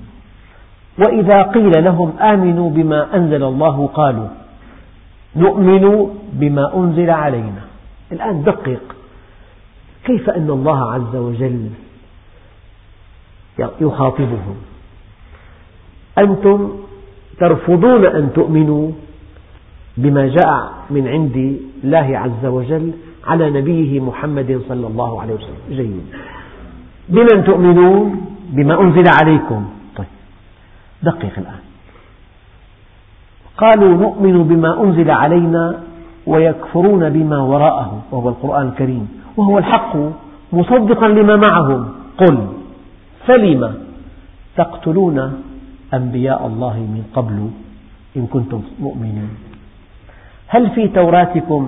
[0.98, 4.28] وإذا قيل لهم آمنوا بما أنزل الله قالوا
[5.36, 7.69] نؤمن بما أنزل علينا.
[8.12, 8.80] الآن دقق.
[10.04, 11.70] كيف أن الله عز وجل
[13.80, 14.56] يخاطبهم؟
[16.18, 16.70] أنتم
[17.40, 18.92] ترفضون أن تؤمنوا
[19.96, 22.92] بما جاء من عند الله عز وجل
[23.26, 25.56] على نبيه محمد صلى الله عليه وسلم.
[25.70, 26.02] جيد.
[27.08, 30.06] بمن تؤمنون بما أنزل عليكم؟ طيب.
[31.02, 31.60] دقق الآن.
[33.58, 35.82] قالوا نؤمن بما أنزل علينا
[36.30, 39.96] ويكفرون بما وراءه وهو القرآن الكريم وهو الحق
[40.52, 41.88] مصدقا لما معهم.
[42.18, 42.36] قل
[43.26, 43.74] فلم
[44.56, 45.42] تقتلون
[45.94, 47.50] أنبياء الله من قبل
[48.16, 49.30] إن كنتم مؤمنين؟
[50.46, 51.62] هل في توراتكم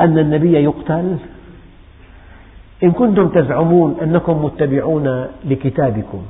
[0.00, 1.16] أن النبي يقتل؟
[2.84, 6.22] إن كنتم تزعمون أنكم متبعون لكتابكم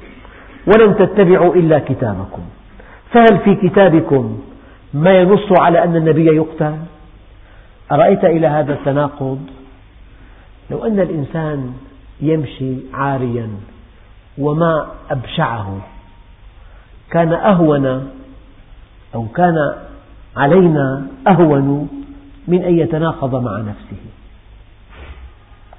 [0.66, 2.42] ولم تتبعوا إلا كتابكم
[3.12, 4.38] فهل في كتابكم
[4.94, 6.76] ما ينص على أن النبي يقتل؟
[7.92, 9.46] أرأيت إلى هذا التناقض؟
[10.70, 11.74] لو أن الإنسان
[12.20, 13.50] يمشي عاريا
[14.38, 15.80] وما أبشعه
[17.10, 18.10] كان أهون
[19.14, 19.74] أو كان
[20.36, 21.88] علينا أهون
[22.48, 23.96] من أن يتناقض مع نفسه.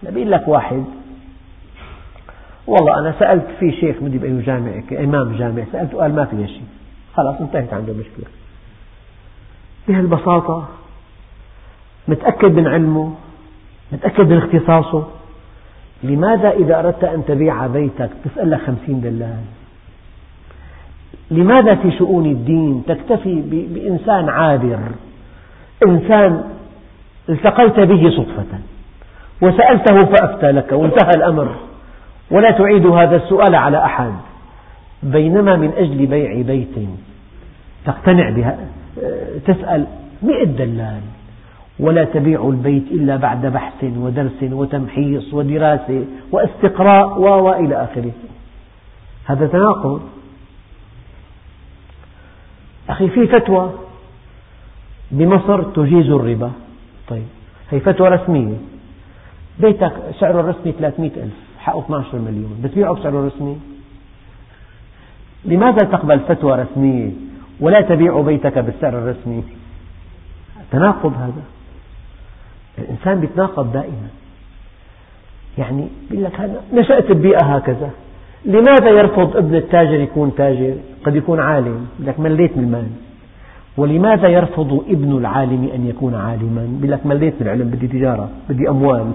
[0.04, 0.84] بيقول لك واحد
[2.68, 6.68] والله أنا سألت في شيخ بدي بأي جامعة إمام جامع سألته قال ما في شيء.
[7.16, 8.26] خلاص انتهت عنده مشكلة.
[9.88, 10.68] بهالبساطة
[12.08, 13.14] متأكد من علمه
[13.92, 15.08] متأكد من اختصاصه.
[16.04, 19.42] لماذا إذا أردت أن تبيع بيتك تسأل لك خمسين دلال؟
[21.32, 23.42] لماذا في شؤون الدين تكتفي
[23.74, 24.80] بإنسان عابر؟
[25.88, 26.44] إنسان
[27.30, 28.60] التقيت به صدفة
[29.42, 31.56] وسألته فأفتى لك وانتهى الأمر.
[32.32, 34.14] ولا تعيد هذا السؤال على أحد.
[35.04, 36.76] بينما من أجل بيع بيت
[37.86, 38.58] تقتنع بها
[39.46, 39.88] تسأل
[40.24, 41.02] مئة دلال.
[41.80, 48.12] ولا تبيع البيت إلا بعد بحث ودرس وتمحيص ودراسة واستقراء وإلى آخره.
[49.26, 50.02] هذا تناقض.
[52.90, 53.72] أخي في فتوى
[55.12, 56.52] بمصر تجيز الربا.
[57.08, 57.28] طيب
[57.72, 58.58] هي فتوى رسمية.
[59.60, 63.58] بيتك سعره الرسمي 300 ألف حقه 12 مليون بتبيعه بسعره الرسمي
[65.46, 67.12] لماذا تقبل فتوى رسمية
[67.60, 69.44] ولا تبيع بيتك بالسعر الرسمي؟
[70.72, 71.57] تناقض هذا.
[72.78, 74.08] الإنسان يتناقض دائما.
[75.58, 77.90] يعني يقول لك هذا نشأت ببيئة هكذا.
[78.46, 80.74] لماذا يرفض ابن التاجر يكون تاجر؟
[81.06, 81.88] قد يكون عالم.
[82.00, 82.88] لك مليت من المال.
[83.78, 88.70] ولماذا يرفض ابن العالم أن يكون عالما؟ يقول لك مليت من العلم بدي تجارة بدي
[88.70, 89.12] أموال.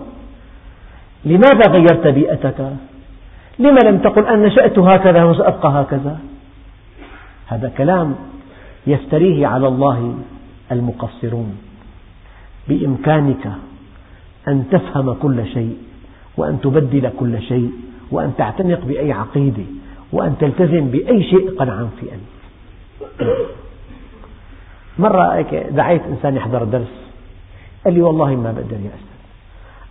[1.24, 2.72] لماذا غيرت بيئتك؟
[3.58, 6.18] لما لم تقل أنا نشأت هكذا وسأبقى هكذا؟
[7.46, 8.14] هذا كلام
[8.86, 10.14] يفتريه على الله
[10.72, 11.56] المقصرون.
[12.68, 13.52] بإمكانك
[14.48, 15.76] أن تفهم كل شيء
[16.36, 17.72] وأن تبدل كل شيء
[18.10, 19.64] وأن تعتنق بأي عقيدة
[20.12, 22.32] وأن تلتزم بأي شيء قنعا في أنت
[24.98, 26.94] مرة دعيت إنسان يحضر درس
[27.84, 29.12] قال لي والله ما بقدر يا أستاذ.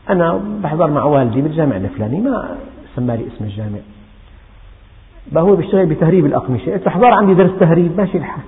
[0.10, 2.58] أنا بحضر مع والدي بالجامع الفلاني ما
[2.96, 3.80] سمى لي اسم الجامع.
[5.38, 8.44] هو بيشتغل بتهريب الأقمشة قلت احضر عندي درس تهريب ماشي الحال.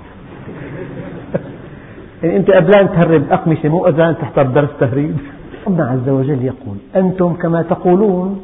[2.23, 5.17] يعني أنت قبلان تهرب أقمشة مو قبلان تحضر درس تهريب.
[5.67, 8.41] الله عز وجل يقول أنتم كما تقولون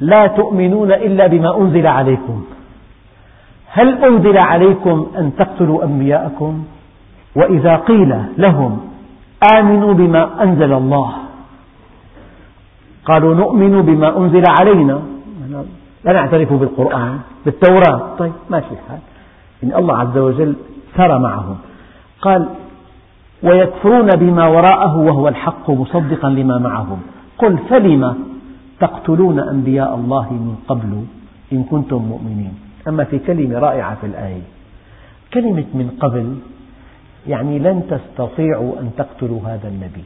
[0.00, 2.44] لا تؤمنون إلا بما أنزل عليكم.
[3.66, 6.64] هل أنزل عليكم أن تقتلوا أنبياءكم؟
[7.36, 8.80] وإذا قيل لهم
[9.58, 11.12] آمنوا بما أنزل الله
[13.04, 15.02] قالوا نؤمن بما أنزل علينا.
[16.04, 18.16] لا نعترف بالقرآن بالتوراة.
[18.18, 18.98] طيب ماشي الحال
[19.64, 20.54] إن الله عز وجل
[20.96, 21.56] سار معهم.
[22.22, 22.48] قال
[23.42, 27.00] ويكفرون بما وراءه وهو الحق مصدقا لما معهم.
[27.38, 28.18] قل فلم
[28.80, 31.04] تقتلون أنبياء الله من قبل
[31.52, 32.54] إن كنتم مؤمنين؟
[32.88, 34.42] أما في كلمة رائعة في الآية.
[35.34, 36.38] كلمة من قبل
[37.26, 40.04] يعني لن تستطيعوا أن تقتلوا هذا النبي.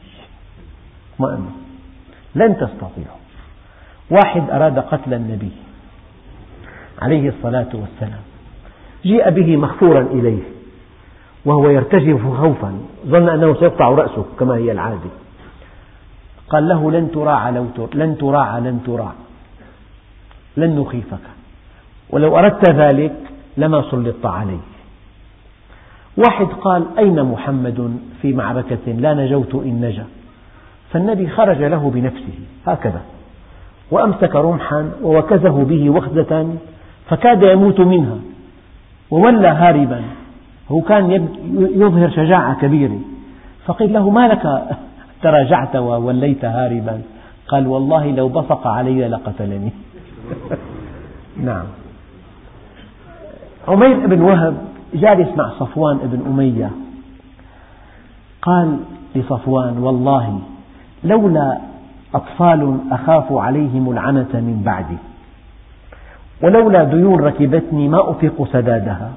[1.19, 1.51] مؤمن.
[2.35, 3.23] لن تستطيعوا.
[4.11, 5.51] واحد أراد قتل النبي
[7.01, 8.21] عليه الصلاة والسلام.
[9.05, 10.52] جيء به مغفورا إليه.
[11.45, 12.79] وهو يرتجف خوفا.
[13.07, 15.09] ظن أنه سيقطع رأسه كما هي العادة.
[16.49, 19.11] قال له لن تراع لو لن تراع لن تراع.
[20.57, 21.19] لن نخيفك.
[22.09, 23.15] ولو أردت ذلك
[23.57, 24.59] لما سلطت عليه
[26.17, 30.05] واحد قال أين محمد في معركة لا نجوت إن نجا؟
[30.91, 32.39] فالنبي خرج له بنفسه.
[32.67, 33.01] هكذا.
[33.91, 36.55] وأمسك رمحا ووكزه به وخزة
[37.09, 38.17] فكاد يموت منها.
[39.11, 40.01] وولى هاربا.
[40.71, 42.99] هو كان يظهر شجاعة كبيرة.
[43.65, 44.67] فقيل له ما لك
[45.23, 47.01] تراجعت ووليت هاربا؟
[47.47, 49.71] قال والله لو بصق علي لقتلني.
[51.47, 51.65] نعم.
[53.67, 54.57] عمير بن وهب
[54.93, 56.71] جالس مع صفوان بن أمية.
[58.41, 58.77] قال
[59.15, 60.39] لصفوان والله
[61.03, 61.57] لولا
[62.15, 64.97] أطفال أخاف عليهم العنة من بعدي.
[66.43, 69.11] ولولا ديون ركبتني ما أفيق سدادها.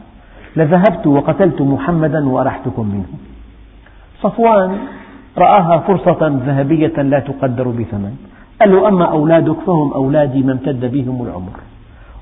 [0.57, 3.07] لذهبت وقتلت محمدا وأرحتكم منه.
[4.23, 4.79] صفوان
[5.39, 8.17] رآها فرصة ذهبية لا تقدر بثمن.
[8.61, 11.57] قال له أما أولادك فهم أولادي ما امتد بهم العمر.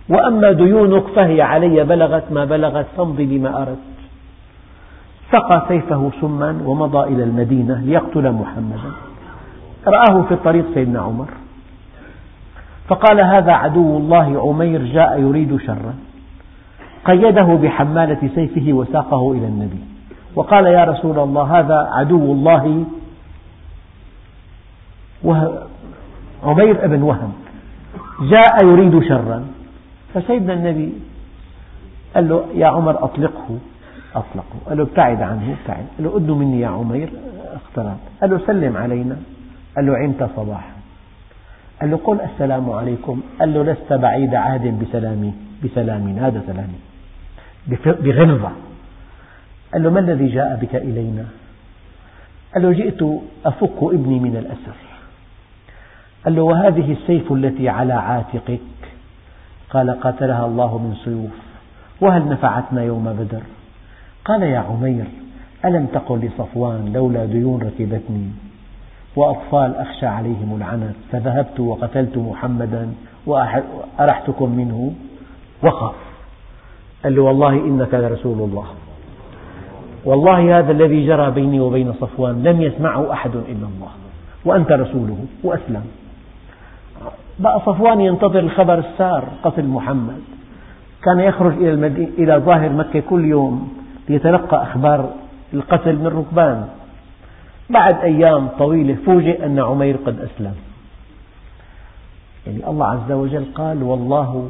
[0.08, 3.94] وأما ديونك فهي علي بلغت ما بلغت فامضي بما أردت.
[5.32, 8.90] سقى سيفه سما ومضى إلى المدينة ليقتل محمدا.
[9.86, 11.28] رآه في الطريق سيدنا عمر.
[12.88, 15.94] فقال هذا عدو الله عمير جاء يريد شرا.
[17.04, 19.78] قيده بحمالة سيفه وساقه إلى النبي.
[20.36, 22.84] وقال يا رسول الله هذا عدو الله
[26.44, 27.32] عمير بن وهب.
[28.20, 29.46] جاء يريد شرا.
[30.14, 30.92] فسيدنا النبي
[32.14, 33.58] قال له يا عمر أطلقه.
[34.14, 34.56] أطلقه.
[34.68, 35.86] قال له ابتعد عنه ابتعد.
[35.96, 37.08] قال له أدنوا مني يا عمير
[37.52, 37.96] اقترب.
[38.20, 39.16] قال له سلم علينا.
[39.76, 40.74] قال له عمت صباحا.
[41.80, 43.20] قال له قل السلام عليكم.
[43.40, 45.32] قال له لست بعيد عهد بسلامي
[45.64, 46.93] بسلامي هذا سلامي.
[47.68, 48.52] بغلظة
[49.72, 51.24] قال له ما الذي جاء بك إلينا?
[52.54, 53.02] قال له جئت
[53.46, 54.76] أفك ابني من الأسر.
[56.24, 58.60] قال له وهذه السيف التي على عاتقك؟
[59.70, 61.30] قال قاتلها الله من سيوف.
[62.00, 63.42] وهل نفعتنا يوم بدر؟
[64.24, 65.04] قال يا عمير
[65.64, 68.30] ألم تقل لصفوان لولا ديون ركبتني؟
[69.16, 72.92] وأطفال أخشى عليهم العنت فذهبت وقتلت محمدا
[73.26, 74.94] وأرحتكم منه؟
[75.62, 76.03] وخاف.
[77.04, 78.66] قال له والله إنك لرسول الله.
[80.04, 83.90] والله هذا الذي جرى بيني وبين صفوان لم يسمعه أحد إلا الله
[84.44, 85.84] وأنت رسوله وأسلم.
[87.38, 90.20] بقى صفوان ينتظر الخبر السار قتل محمد.
[91.02, 91.86] كان يخرج إلى,
[92.18, 93.72] إلى ظاهر مكة كل يوم
[94.08, 95.10] ليتلقى أخبار
[95.54, 96.68] القتل من ركبان.
[97.70, 100.54] بعد أيام طويلة فوجئ أن عمير قد أسلم.
[102.46, 104.48] يعني الله عز وجل قال والله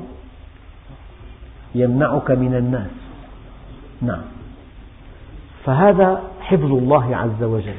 [1.74, 2.90] يمنعك من الناس.
[4.02, 4.22] نعم.
[5.64, 7.74] فهذا حفظ الله عز وجل.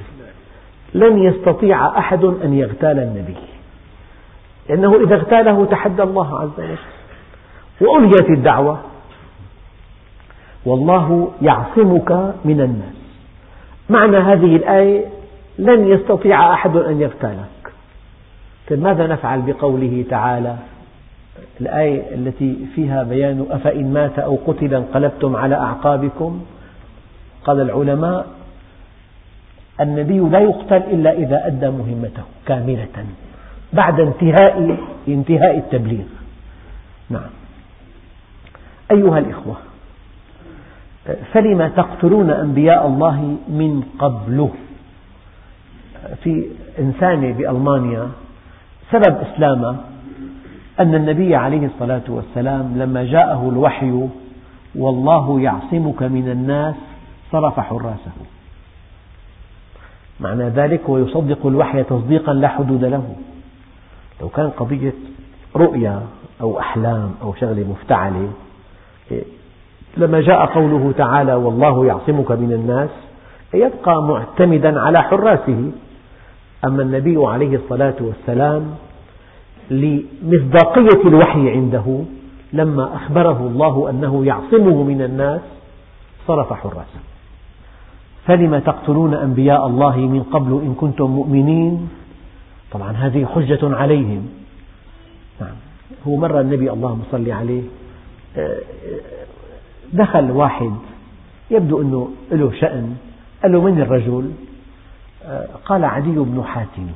[0.93, 3.35] لن يستطيع أحد أن يغتال النبي.
[4.69, 6.77] لأنه إذا اغتاله تحدى الله عز وجل.
[7.81, 8.79] وألغيت الدعوة.
[10.65, 12.11] والله يعصمك
[12.45, 12.95] من الناس.
[13.89, 15.05] معنى هذه الآية
[15.59, 17.73] لن يستطيع أحد أن يغتالك.
[18.69, 20.55] طيب ماذا نفعل بقوله تعالى؟
[21.61, 26.45] الآية التي فيها بيان أفإن مات أو قتل انقلبتم على أعقابكم؟
[27.45, 28.27] قال العلماء
[29.81, 33.05] النبي لا يقتل إلا إذا أدى مهمته كاملة
[33.73, 34.77] بعد انتهاء
[35.07, 36.05] انتهاء التبليغ.
[37.09, 37.29] نعم.
[38.91, 39.55] أيها الإخوة
[41.33, 44.49] فلم تقتلون أنبياء الله من قبل؟
[46.23, 46.45] في
[46.79, 48.09] إنسانة بألمانيا
[48.91, 49.77] سبب إسلامه
[50.79, 54.07] أن النبي عليه الصلاة والسلام لما جاءه الوحي
[54.75, 56.75] والله يعصمك من الناس
[57.31, 58.11] صرف حراسه.
[60.19, 63.15] معنى ذلك هو يصدق الوحي تصديقا لا حدود له.
[64.21, 64.93] لو كان قضية
[65.55, 66.01] رؤيا
[66.41, 68.29] أو أحلام أو شغلة مفتعلة
[69.97, 72.89] لما جاء قوله تعالى والله يعصمك من الناس
[73.53, 75.71] يبقى معتمدا على حراسه.
[76.65, 78.75] أما النبي عليه الصلاة والسلام
[79.71, 81.99] لمصداقية الوحي عنده
[82.53, 85.41] لما أخبره الله أنه يعصمه من الناس
[86.27, 86.99] صرف حراسة.
[88.27, 91.89] فلم تقتلون أنبياء الله من قبل إن كنتم مؤمنين؟
[92.71, 94.29] طبعا هذه حجة عليهم.
[95.41, 95.55] نعم.
[96.07, 97.61] هو مرة النبي اللهم صل عليه
[98.37, 98.57] آه،
[99.93, 100.71] دخل واحد
[101.51, 102.95] يبدو أنه له شأن
[103.43, 104.31] قال له من الرجل؟
[105.25, 106.87] آه، قال عدي بن حاتم.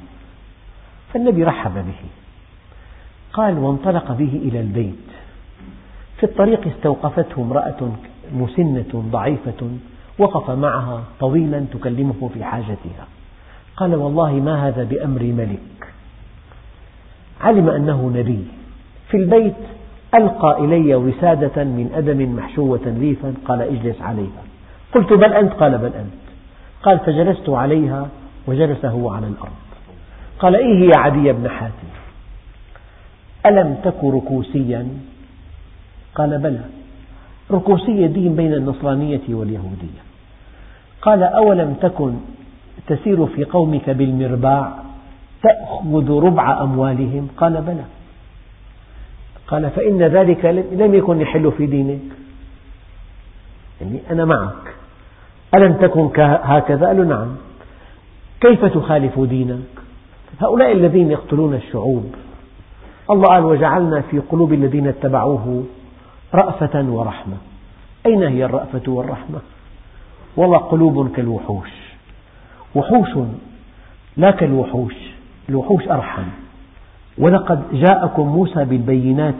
[1.13, 2.18] فالنبي رحب به.
[3.33, 4.95] قال وانطلق به إلى البيت.
[6.17, 7.91] في الطريق استوقفته امرأة
[8.33, 9.69] مسنة ضعيفة
[10.19, 13.07] وقف معها طويلا تكلمه في حاجتها.
[13.77, 15.93] قال والله ما هذا بأمر ملك.
[17.41, 18.47] علم أنه نبي.
[19.09, 19.55] في البيت
[20.15, 24.43] ألقى إلي وسادة من أدم محشوة ليفا قال اجلس عليها.
[24.95, 26.19] قلت بل أنت؟ قال بل أنت.
[26.83, 28.07] قال فجلست عليها
[28.47, 29.51] وجلس هو على الأرض.
[30.39, 31.89] قال إيه يا عدي بن حاتم؟
[33.45, 34.87] ألم تك ركوسيا؟
[36.15, 36.61] قال بلى.
[37.51, 40.01] ركوسية دين بين النصرانية واليهودية.
[41.01, 42.13] قال أولم تكن
[42.87, 44.73] تسير في قومك بالمرباع
[45.43, 47.83] تأخذ ربع أموالهم؟ قال بلى.
[49.47, 51.99] قال فإن ذلك لم يكن يحل في دينك.
[53.81, 54.75] يعني أنا معك.
[55.55, 57.35] ألم تكن هكذا؟ قال نعم.
[58.41, 59.59] كيف تخالف دينك؟
[60.41, 62.15] هؤلاء الذين يقتلون الشعوب.
[63.11, 65.63] الله قال وجعلنا في قلوب الذين اتبعوه
[66.33, 67.37] رأفة ورحمة.
[68.05, 69.39] أين هي الرأفة والرحمة؟
[70.37, 71.69] والله قلوب كالوحوش.
[72.75, 73.09] وحوش
[74.17, 74.93] لا كالوحوش
[75.49, 76.23] الوحوش أرحم.
[77.17, 79.35] ولقد جاءكم موسى بالبينات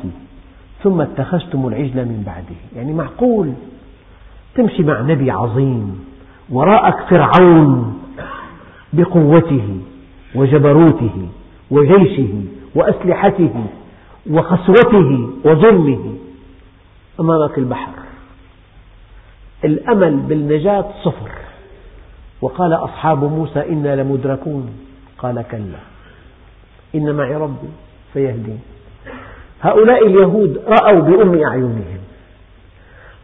[0.84, 2.59] ثم اتخذتم العجل من بعده.
[2.76, 3.53] يعني معقول؟
[4.55, 6.05] تمشي مع نبي عظيم
[6.49, 7.99] وراءك فرعون
[8.93, 9.78] بقوته
[10.36, 11.28] وجبروته
[11.72, 12.59] وجيشه.
[12.76, 13.65] وأسلحته
[14.30, 16.13] وخسوته وظلمه
[17.20, 17.91] أمامك البحر.
[19.65, 21.30] الأمل بالنجاة صفر.
[22.41, 24.70] وقال أصحاب موسى إنا لمدركون.
[25.17, 25.80] قال كلا.
[26.95, 27.70] إن معي ربي
[28.13, 28.59] سيهدين
[29.61, 31.99] هؤلاء اليهود رأوا بأم أعينهم.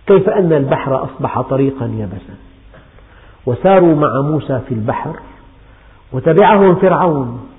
[0.07, 2.35] كيف أن البحر أصبح طريقا يبسا
[3.45, 5.19] وساروا مع موسى في البحر
[6.11, 7.49] وتبعهم فرعون.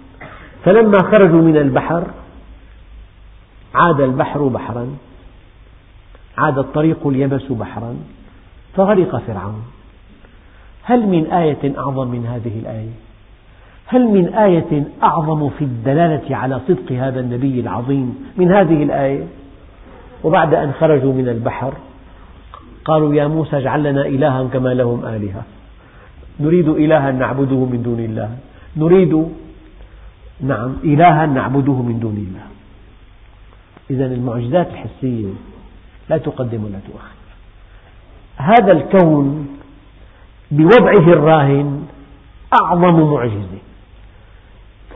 [0.67, 2.05] فلما خرجوا من البحر
[3.75, 4.89] عاد البحر بحرا
[6.39, 7.97] عاد الطريق اليبس بحرا
[8.77, 9.63] فغرق فرعون
[10.83, 12.91] هل من آية أعظم من هذه الآية؟
[13.87, 19.25] هل من آية أعظم في الدلالة على صدق هذا النبي العظيم من هذه الآية؟
[20.25, 21.75] وبعد أن خرجوا من البحر
[22.85, 25.43] قالوا يا موسى اجعل لنا إلها كما لهم آلهة
[26.41, 28.31] نريد إلها نعبده من دون الله
[28.77, 29.29] نريد
[30.41, 32.47] نعم إلها نعبده من دون الله.
[33.91, 35.33] إذا المعجزات الحسية
[36.09, 37.17] لا تقدم ولا تؤخر.
[38.37, 39.49] هذا الكون
[40.51, 41.87] بوضعه الراهن
[42.63, 43.59] أعظم معجزة.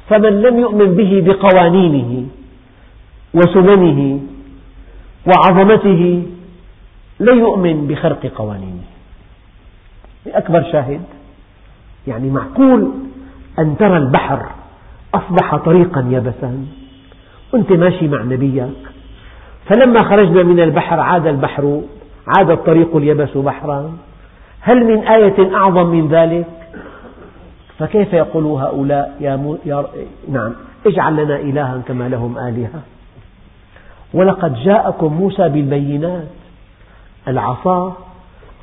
[0.09, 2.27] فمن لم يؤمن به بقوانينه
[3.35, 4.21] وسننه
[5.27, 6.23] وعظمته
[7.21, 8.83] لا يؤمن بخرق قوانينه.
[10.27, 11.03] أكبر شاهد
[12.07, 12.91] يعني معقول
[13.59, 14.60] أن ترى البحر
[15.15, 16.67] أصبح طريقا يبسا
[17.53, 18.71] وأنت ماشي مع نبيك.
[19.67, 21.81] فلما خرجنا من البحر عاد البحر
[22.27, 23.93] عاد الطريق اليبس بحرا.
[24.61, 26.47] هل من آية أعظم من ذلك؟
[27.79, 29.87] فكيف يقول هؤلاء يا, مو يا
[30.29, 30.53] نعم
[30.87, 32.83] اجعل لنا إلها كما لهم آلهة.
[34.15, 36.29] ولقد جاءكم موسى بالبينات.
[37.29, 37.97] العصا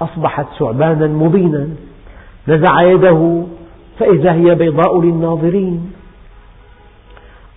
[0.01, 1.67] أصبحت ثعبانا مبينا.
[2.47, 3.43] نزع يده
[3.99, 5.91] فإذا هي بيضاء للناظرين.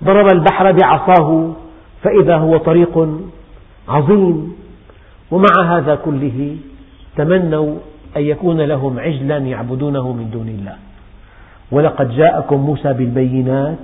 [0.05, 1.53] ضرب البحر بعصاه
[2.03, 3.09] فإذا هو طريق
[3.89, 4.57] عظيم
[5.31, 6.57] ومع هذا كله
[7.17, 7.77] تمنوا
[8.17, 10.77] أن يكون لهم عجلا يعبدونه من دون الله.
[11.73, 13.79] ولقد جاءكم موسى بالبينات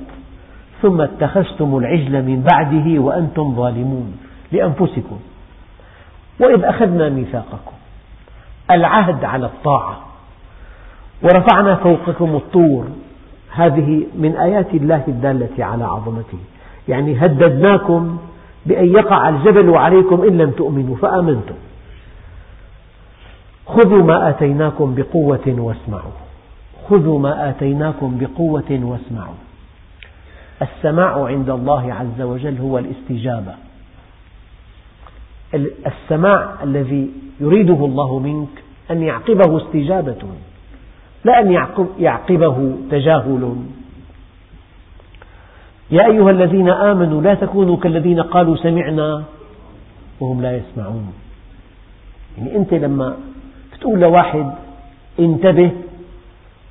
[0.83, 4.17] ثم اتخذتم العجل من بعده وأنتم ظالمون
[4.53, 5.19] لأنفسكم.
[6.41, 7.77] وإذ أخذنا ميثاقكم
[8.71, 10.01] العهد على الطاعة
[11.23, 12.87] ورفعنا فوقكم الطور
[13.57, 16.39] هذه من آيات الله الدالة على عظمته.
[16.89, 18.19] يعني هددناكم
[18.67, 21.55] بأن يقع الجبل عليكم إن لم تؤمنوا فآمنتم.
[23.67, 26.17] خذوا ما آتيناكم بقوة واسمعوا.
[26.89, 29.35] خذوا ما آتيناكم بقوة واسمعوا.
[30.63, 33.55] السماع عند الله عز وجل هو الاستجابة.
[35.87, 38.49] السماع الذي يريده الله منك
[38.91, 40.23] أن يعقبه استجابة.
[41.25, 41.53] لا أن
[41.99, 43.57] يعقبه تجاهل.
[45.91, 49.25] يا أيها الذين آمنوا لا تكونوا كالذين قالوا سمعنا
[50.21, 51.12] وهم لا يسمعون.
[52.39, 53.17] يعني أنت لما
[53.81, 54.53] تقول لواحد
[55.21, 55.71] انتبه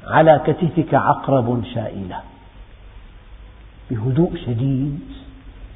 [0.08, 2.18] على كتفك عقرب شائلة.
[3.92, 5.00] بهدوء شديد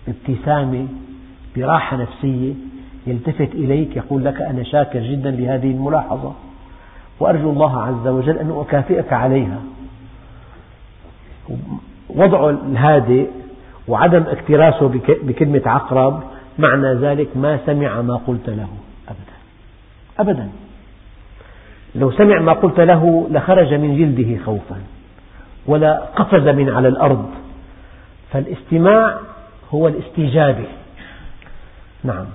[0.08, 0.88] بابتسامة
[1.58, 2.54] براحة نفسية
[3.08, 6.34] يلتفت إليك يقول لك أنا شاكر جدا لهذه الملاحظة.
[7.20, 9.60] وأرجو الله عز وجل أن أكافئك عليها.
[12.10, 13.28] وضع الهادئ
[13.88, 16.24] وعدم اكتراسه بكلمة عقرب
[16.60, 18.68] معنى ذلك ما سمع ما قلت له.
[19.08, 19.38] أبدا.
[20.20, 20.50] أبدا.
[21.96, 24.82] لو سمع ما قلت له لخرج من جلده خوفا
[25.66, 27.30] ولا قفز من على الأرض.
[28.32, 29.18] فالاستماع
[29.74, 30.68] هو الاستجابة.
[32.04, 32.26] نعم.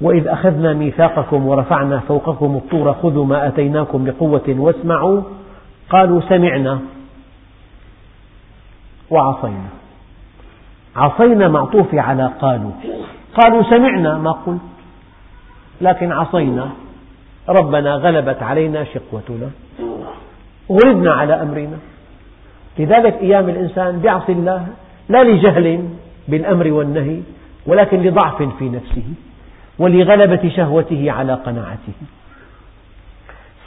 [0.00, 5.22] وإذ أخذنا ميثاقكم ورفعنا فوقكم الطور خذوا ما أتيناكم بقوة واسمعوا.
[5.90, 6.80] قالوا سمعنا
[9.10, 9.68] وعصينا.
[10.96, 12.70] عصينا معطوف على قالوا.
[13.34, 14.60] قالوا سمعنا ما قلت
[15.80, 16.70] لكن عصينا.
[17.48, 19.50] ربنا غلبت علينا شقوتنا.
[20.70, 21.78] غلبنا على أمرنا.
[22.78, 24.66] لذلك أيام الإنسان يعصي الله
[25.08, 25.88] لا لجهل
[26.28, 27.20] بالأمر والنهي
[27.66, 29.04] ولكن لضعف في نفسه.
[29.78, 31.92] ولغلبة شهوته على قناعته.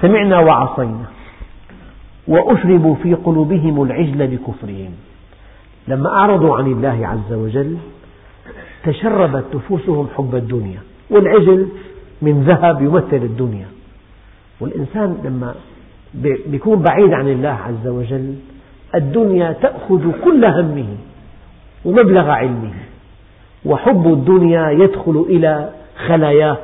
[0.01, 1.05] سمعنا وعصينا.
[2.27, 4.91] وأشربوا في قلوبهم العجل بكفرهم.
[5.87, 7.77] لما أعرضوا عن الله عز وجل
[8.83, 10.79] تشربت نفوسهم حب الدنيا
[11.09, 11.67] والعجل
[12.21, 13.67] من ذهب يمثل الدنيا.
[14.59, 15.55] والإنسان لما
[16.51, 18.35] يكون بعيد عن الله عز وجل
[18.95, 20.87] الدنيا تأخذ كل همه
[21.85, 22.73] ومبلغ علمه
[23.65, 25.69] وحب الدنيا يدخل إلى
[26.07, 26.57] خلاياه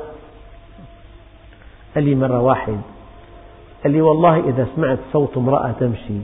[1.94, 2.80] قال لي مرة واحد
[3.82, 6.18] قال لي والله إذا سمعت صوت امرأة تمشي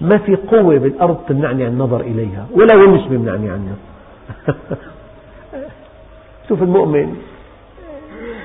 [0.00, 3.74] ما في قوة بالأرض تمنعني عن النظر إليها ولا ونس بيمنعني عنها
[6.48, 7.16] شوف المؤمن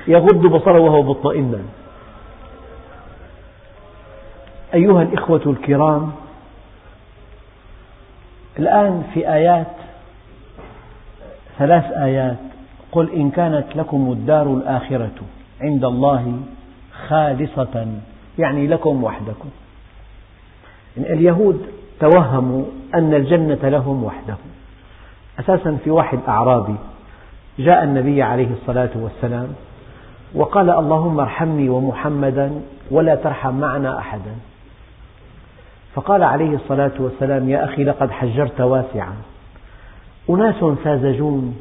[0.08, 1.62] يغض بصره وهو مطمئنا
[4.74, 6.12] أيها الإخوة الكرام
[8.58, 9.76] الآن في آيات
[11.58, 12.53] ثلاث آيات
[12.94, 15.10] قل إن كانت لكم الدار الآخرة
[15.60, 16.40] عند الله
[17.08, 17.86] خالصة
[18.38, 19.48] يعني لكم وحدكم.
[20.96, 21.66] اليهود
[22.00, 22.64] توهموا
[22.94, 24.36] أن الجنة لهم وحدهم.
[25.40, 26.76] أساسا في واحد أعرابي
[27.58, 29.48] جاء النبي عليه الصلاة والسلام
[30.34, 34.34] وقال اللهم ارحمني ومحمدا ولا ترحم معنا أحدا.
[35.94, 39.14] فقال عليه الصلاة والسلام يا أخي لقد حجرت واسعا.
[40.30, 41.56] أناس ساذجون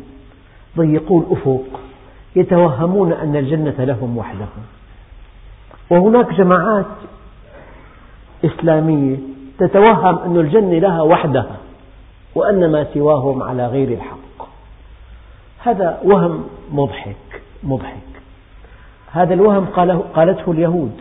[0.78, 1.80] ضيقو الأفق
[2.36, 4.64] يتوهمون أن الجنة لهم وحدهم.
[5.90, 6.86] وهناك جماعات
[8.46, 9.18] إسلامية
[9.60, 11.58] تتوهم أن الجنة لها وحدها
[12.36, 14.48] وأن ما سواهم على غير الحق.
[15.64, 18.14] هذا وهم مضحك مضحك.
[19.12, 19.66] هذا الوهم
[20.16, 20.92] قالته اليهود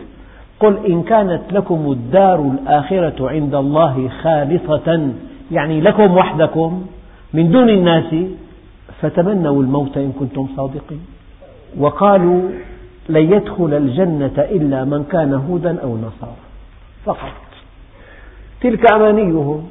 [0.59, 5.13] قل إن كانت لكم الدار الآخرة عند الله خالصة
[5.51, 6.85] يعني لكم وحدكم
[7.33, 8.15] من دون الناس
[9.03, 11.05] فتمنوا الموت إن كنتم صادقين.
[11.77, 12.41] وقالوا
[13.09, 16.43] لن يدخل الجنة إلا من كان هودا أو نصارى.
[17.05, 17.41] فقط.
[18.61, 19.69] تلك أمانيهم.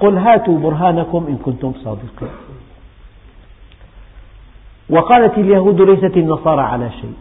[0.00, 2.28] قل هاتوا برهانكم إن كنتم صادقين.
[4.90, 7.14] وقالت اليهود ليست النصارى على شيء.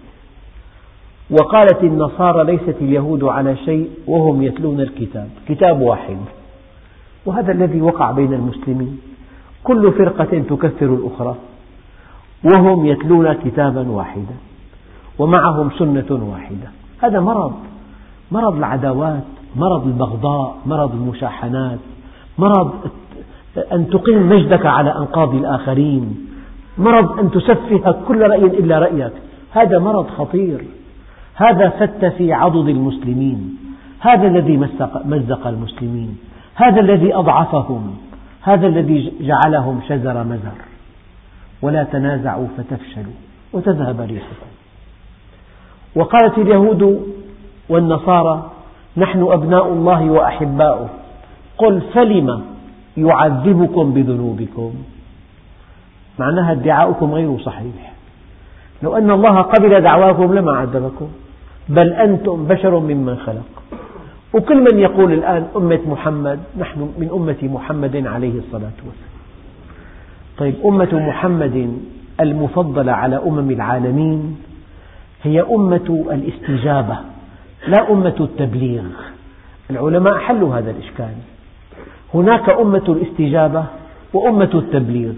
[1.30, 5.30] وقالت النصارى ليست اليهود على شيء وهم يتلون الكتاب.
[5.48, 6.18] كتاب واحد.
[7.26, 9.02] وهذا الذي وقع بين المسلمين.
[9.64, 11.36] كل فرقة تكفر الأخرى
[12.44, 14.36] وهم يتلون كتابا واحدا
[15.20, 16.70] ومعهم سنة واحدة.
[17.04, 17.54] هذا مرض
[18.32, 19.24] مرض العداوات
[19.56, 21.80] مرض البغضاء مرض المشاحنات
[22.38, 22.72] مرض
[23.72, 26.28] أن تقيم مجدك على أنقاض الآخرين
[26.78, 29.14] مرض أن تسفه كل رأي إلا رأيك.
[29.52, 30.64] هذا مرض خطير.
[31.36, 33.58] هذا فت في عضد المسلمين.
[34.00, 34.58] هذا الذي
[35.06, 36.18] مزق المسلمين.
[36.56, 37.98] هذا الذي أضعفهم.
[38.42, 40.58] هذا الذي جعلهم شزر مزر.
[41.62, 43.14] ولا تنازعوا فتفشلوا
[43.54, 44.50] وتذهب ريحكم.
[45.96, 47.14] وقالت اليهود
[47.70, 48.52] والنصارى
[48.98, 50.90] نحن أبناء الله وأحباؤه.
[51.58, 52.42] قل فلم
[52.98, 54.74] يعذبكم بذنوبكم؟
[56.20, 57.94] معناها ادعاؤكم غير صحيح.
[58.84, 61.08] لو أن الله قبل دعواكم لما عذبكم
[61.70, 63.79] بل أنتم بشر ممن خلق.
[64.34, 69.20] وكل من يقول الآن أمة محمد نحن من أمة محمد عليه الصلاة والسلام.
[70.38, 71.80] طيب أمة محمد
[72.20, 74.38] المفضلة على أمم العالمين
[75.24, 76.98] هي أمة الاستجابة
[77.68, 78.84] لا أمة التبليغ.
[79.70, 81.14] العلماء حلوا هذا الإشكال.
[82.14, 83.66] هناك أمة الاستجابة
[84.14, 85.14] وأمة التبليغ.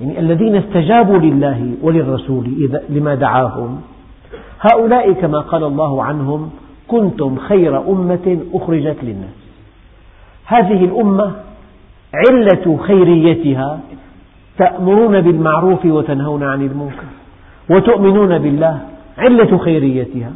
[0.00, 3.80] يعني الذين استجابوا لله وللرسول لما دعاهم.
[4.60, 6.50] هؤلاء كما قال الله عنهم
[6.90, 9.38] كنتم خير أمة أخرجت للناس.
[10.46, 11.32] هذه الأمة
[12.14, 13.80] علة خيريتها
[14.58, 17.10] تأمرون بالمعروف وتنهون عن المنكر
[17.70, 18.80] وتؤمنون بالله
[19.18, 20.32] علة خيريتها.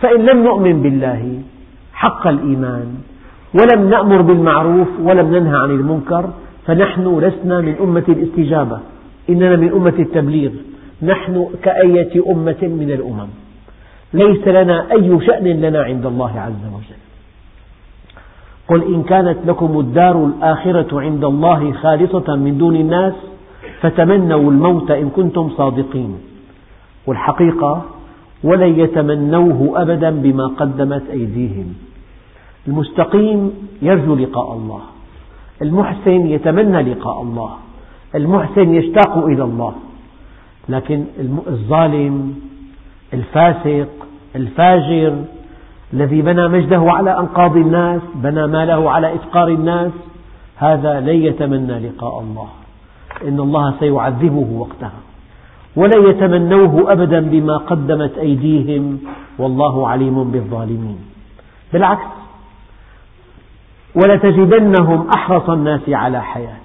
[0.00, 1.42] فإن لم نؤمن بالله
[1.92, 2.94] حق الإيمان
[3.54, 6.30] ولم نأمر بالمعروف ولم ننهى عن المنكر
[6.66, 8.78] فنحن لسنا من أمة الاستجابة
[9.30, 10.50] إننا من أمة التبليغ
[11.02, 13.28] نحن كأية أمة من الأمم.
[14.14, 17.00] ليس لنا أي شأن لنا عند الله عز وجل.
[18.68, 23.14] قل إن كانت لكم الدار الآخرة عند الله خالصة من دون الناس
[23.80, 26.18] فتمنوا الموت إن كنتم صادقين.
[27.06, 27.82] والحقيقة
[28.44, 31.74] ولن يتمنوه أبدا بما قدمت أيديهم.
[32.68, 33.52] المستقيم
[33.82, 34.80] يرجو لقاء الله.
[35.62, 37.56] المحسن يتمنى لقاء الله.
[38.14, 39.74] المحسن يشتاق إلى الله.
[40.68, 41.04] لكن
[41.48, 42.34] الظالم
[43.14, 43.88] الفاسق
[44.36, 45.24] الفاجر
[45.92, 49.92] الذي بنى مجده على أنقاض الناس بنى ماله على إفقار الناس
[50.56, 52.48] هذا لن يتمنى لقاء الله.
[53.28, 55.00] إن الله سيعذبه وقتها.
[55.76, 58.98] ولن يتمنوه أبدا بما قدمت أيديهم
[59.38, 60.98] والله عليم بالظالمين.
[61.72, 62.06] بالعكس
[63.94, 66.60] ولتجدنهم أحرص الناس على حياة.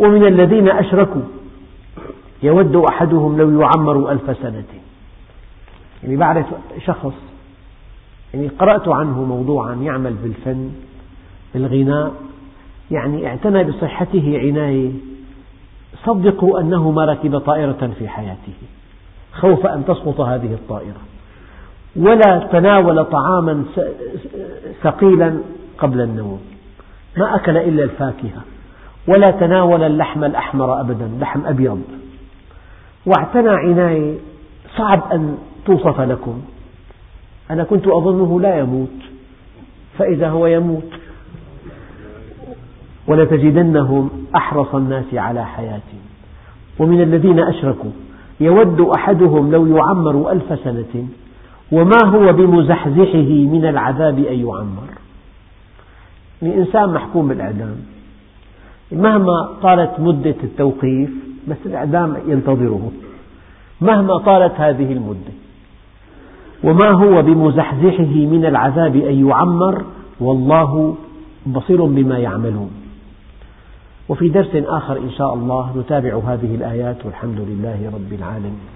[0.00, 1.22] ومن الذين أشركوا
[2.44, 4.64] يود أحدهم لو يعمر ألف سنة.
[6.02, 6.46] يعني بعرف
[6.86, 7.14] شخص
[8.34, 10.70] يعني قرأت عنه موضوعا يعمل بالفن
[11.54, 12.12] بالغناء
[12.90, 14.90] يعني اعتنى بصحته عناية.
[16.04, 18.52] صدقوا أنه ما ركب طائرة في حياته.
[19.32, 21.00] خوف أن تسقط هذه الطائرة.
[21.96, 23.64] ولا تناول طعاما
[24.82, 25.38] ثقيلا
[25.78, 26.40] قبل النوم.
[27.16, 28.42] ما أكل إلا الفاكهة.
[29.08, 31.82] ولا تناول اللحم الأحمر أبدا لحم أبيض.
[33.06, 34.14] واعتنى عناية
[34.76, 36.40] صعب أن توصف لكم.
[37.50, 38.88] أنا كنت أظنه لا يموت
[39.98, 40.90] فإذا هو يموت
[43.06, 45.80] ولتجدنهم أحرص الناس على حياة.
[46.78, 47.90] ومن الذين أشركوا
[48.40, 51.06] يود أحدهم لو يعمر ألف سنة
[51.72, 54.88] وما هو بمزحزحه من العذاب أن يعمر؟
[56.42, 57.76] يعني إنسان محكوم بالإعدام.
[58.92, 62.92] مهما طالت مدة التوقيف بس الإعدام ينتظره.
[63.80, 65.32] مهما طالت هذه المدة
[66.64, 69.84] وما هو بمزحزحه من العذاب أن يعمر
[70.20, 70.96] والله
[71.46, 72.70] بصير بما يعملون.
[74.08, 78.68] وفي درس آخر إن شاء الله نتابع هذه الآيات والحمد لله رب العالمين.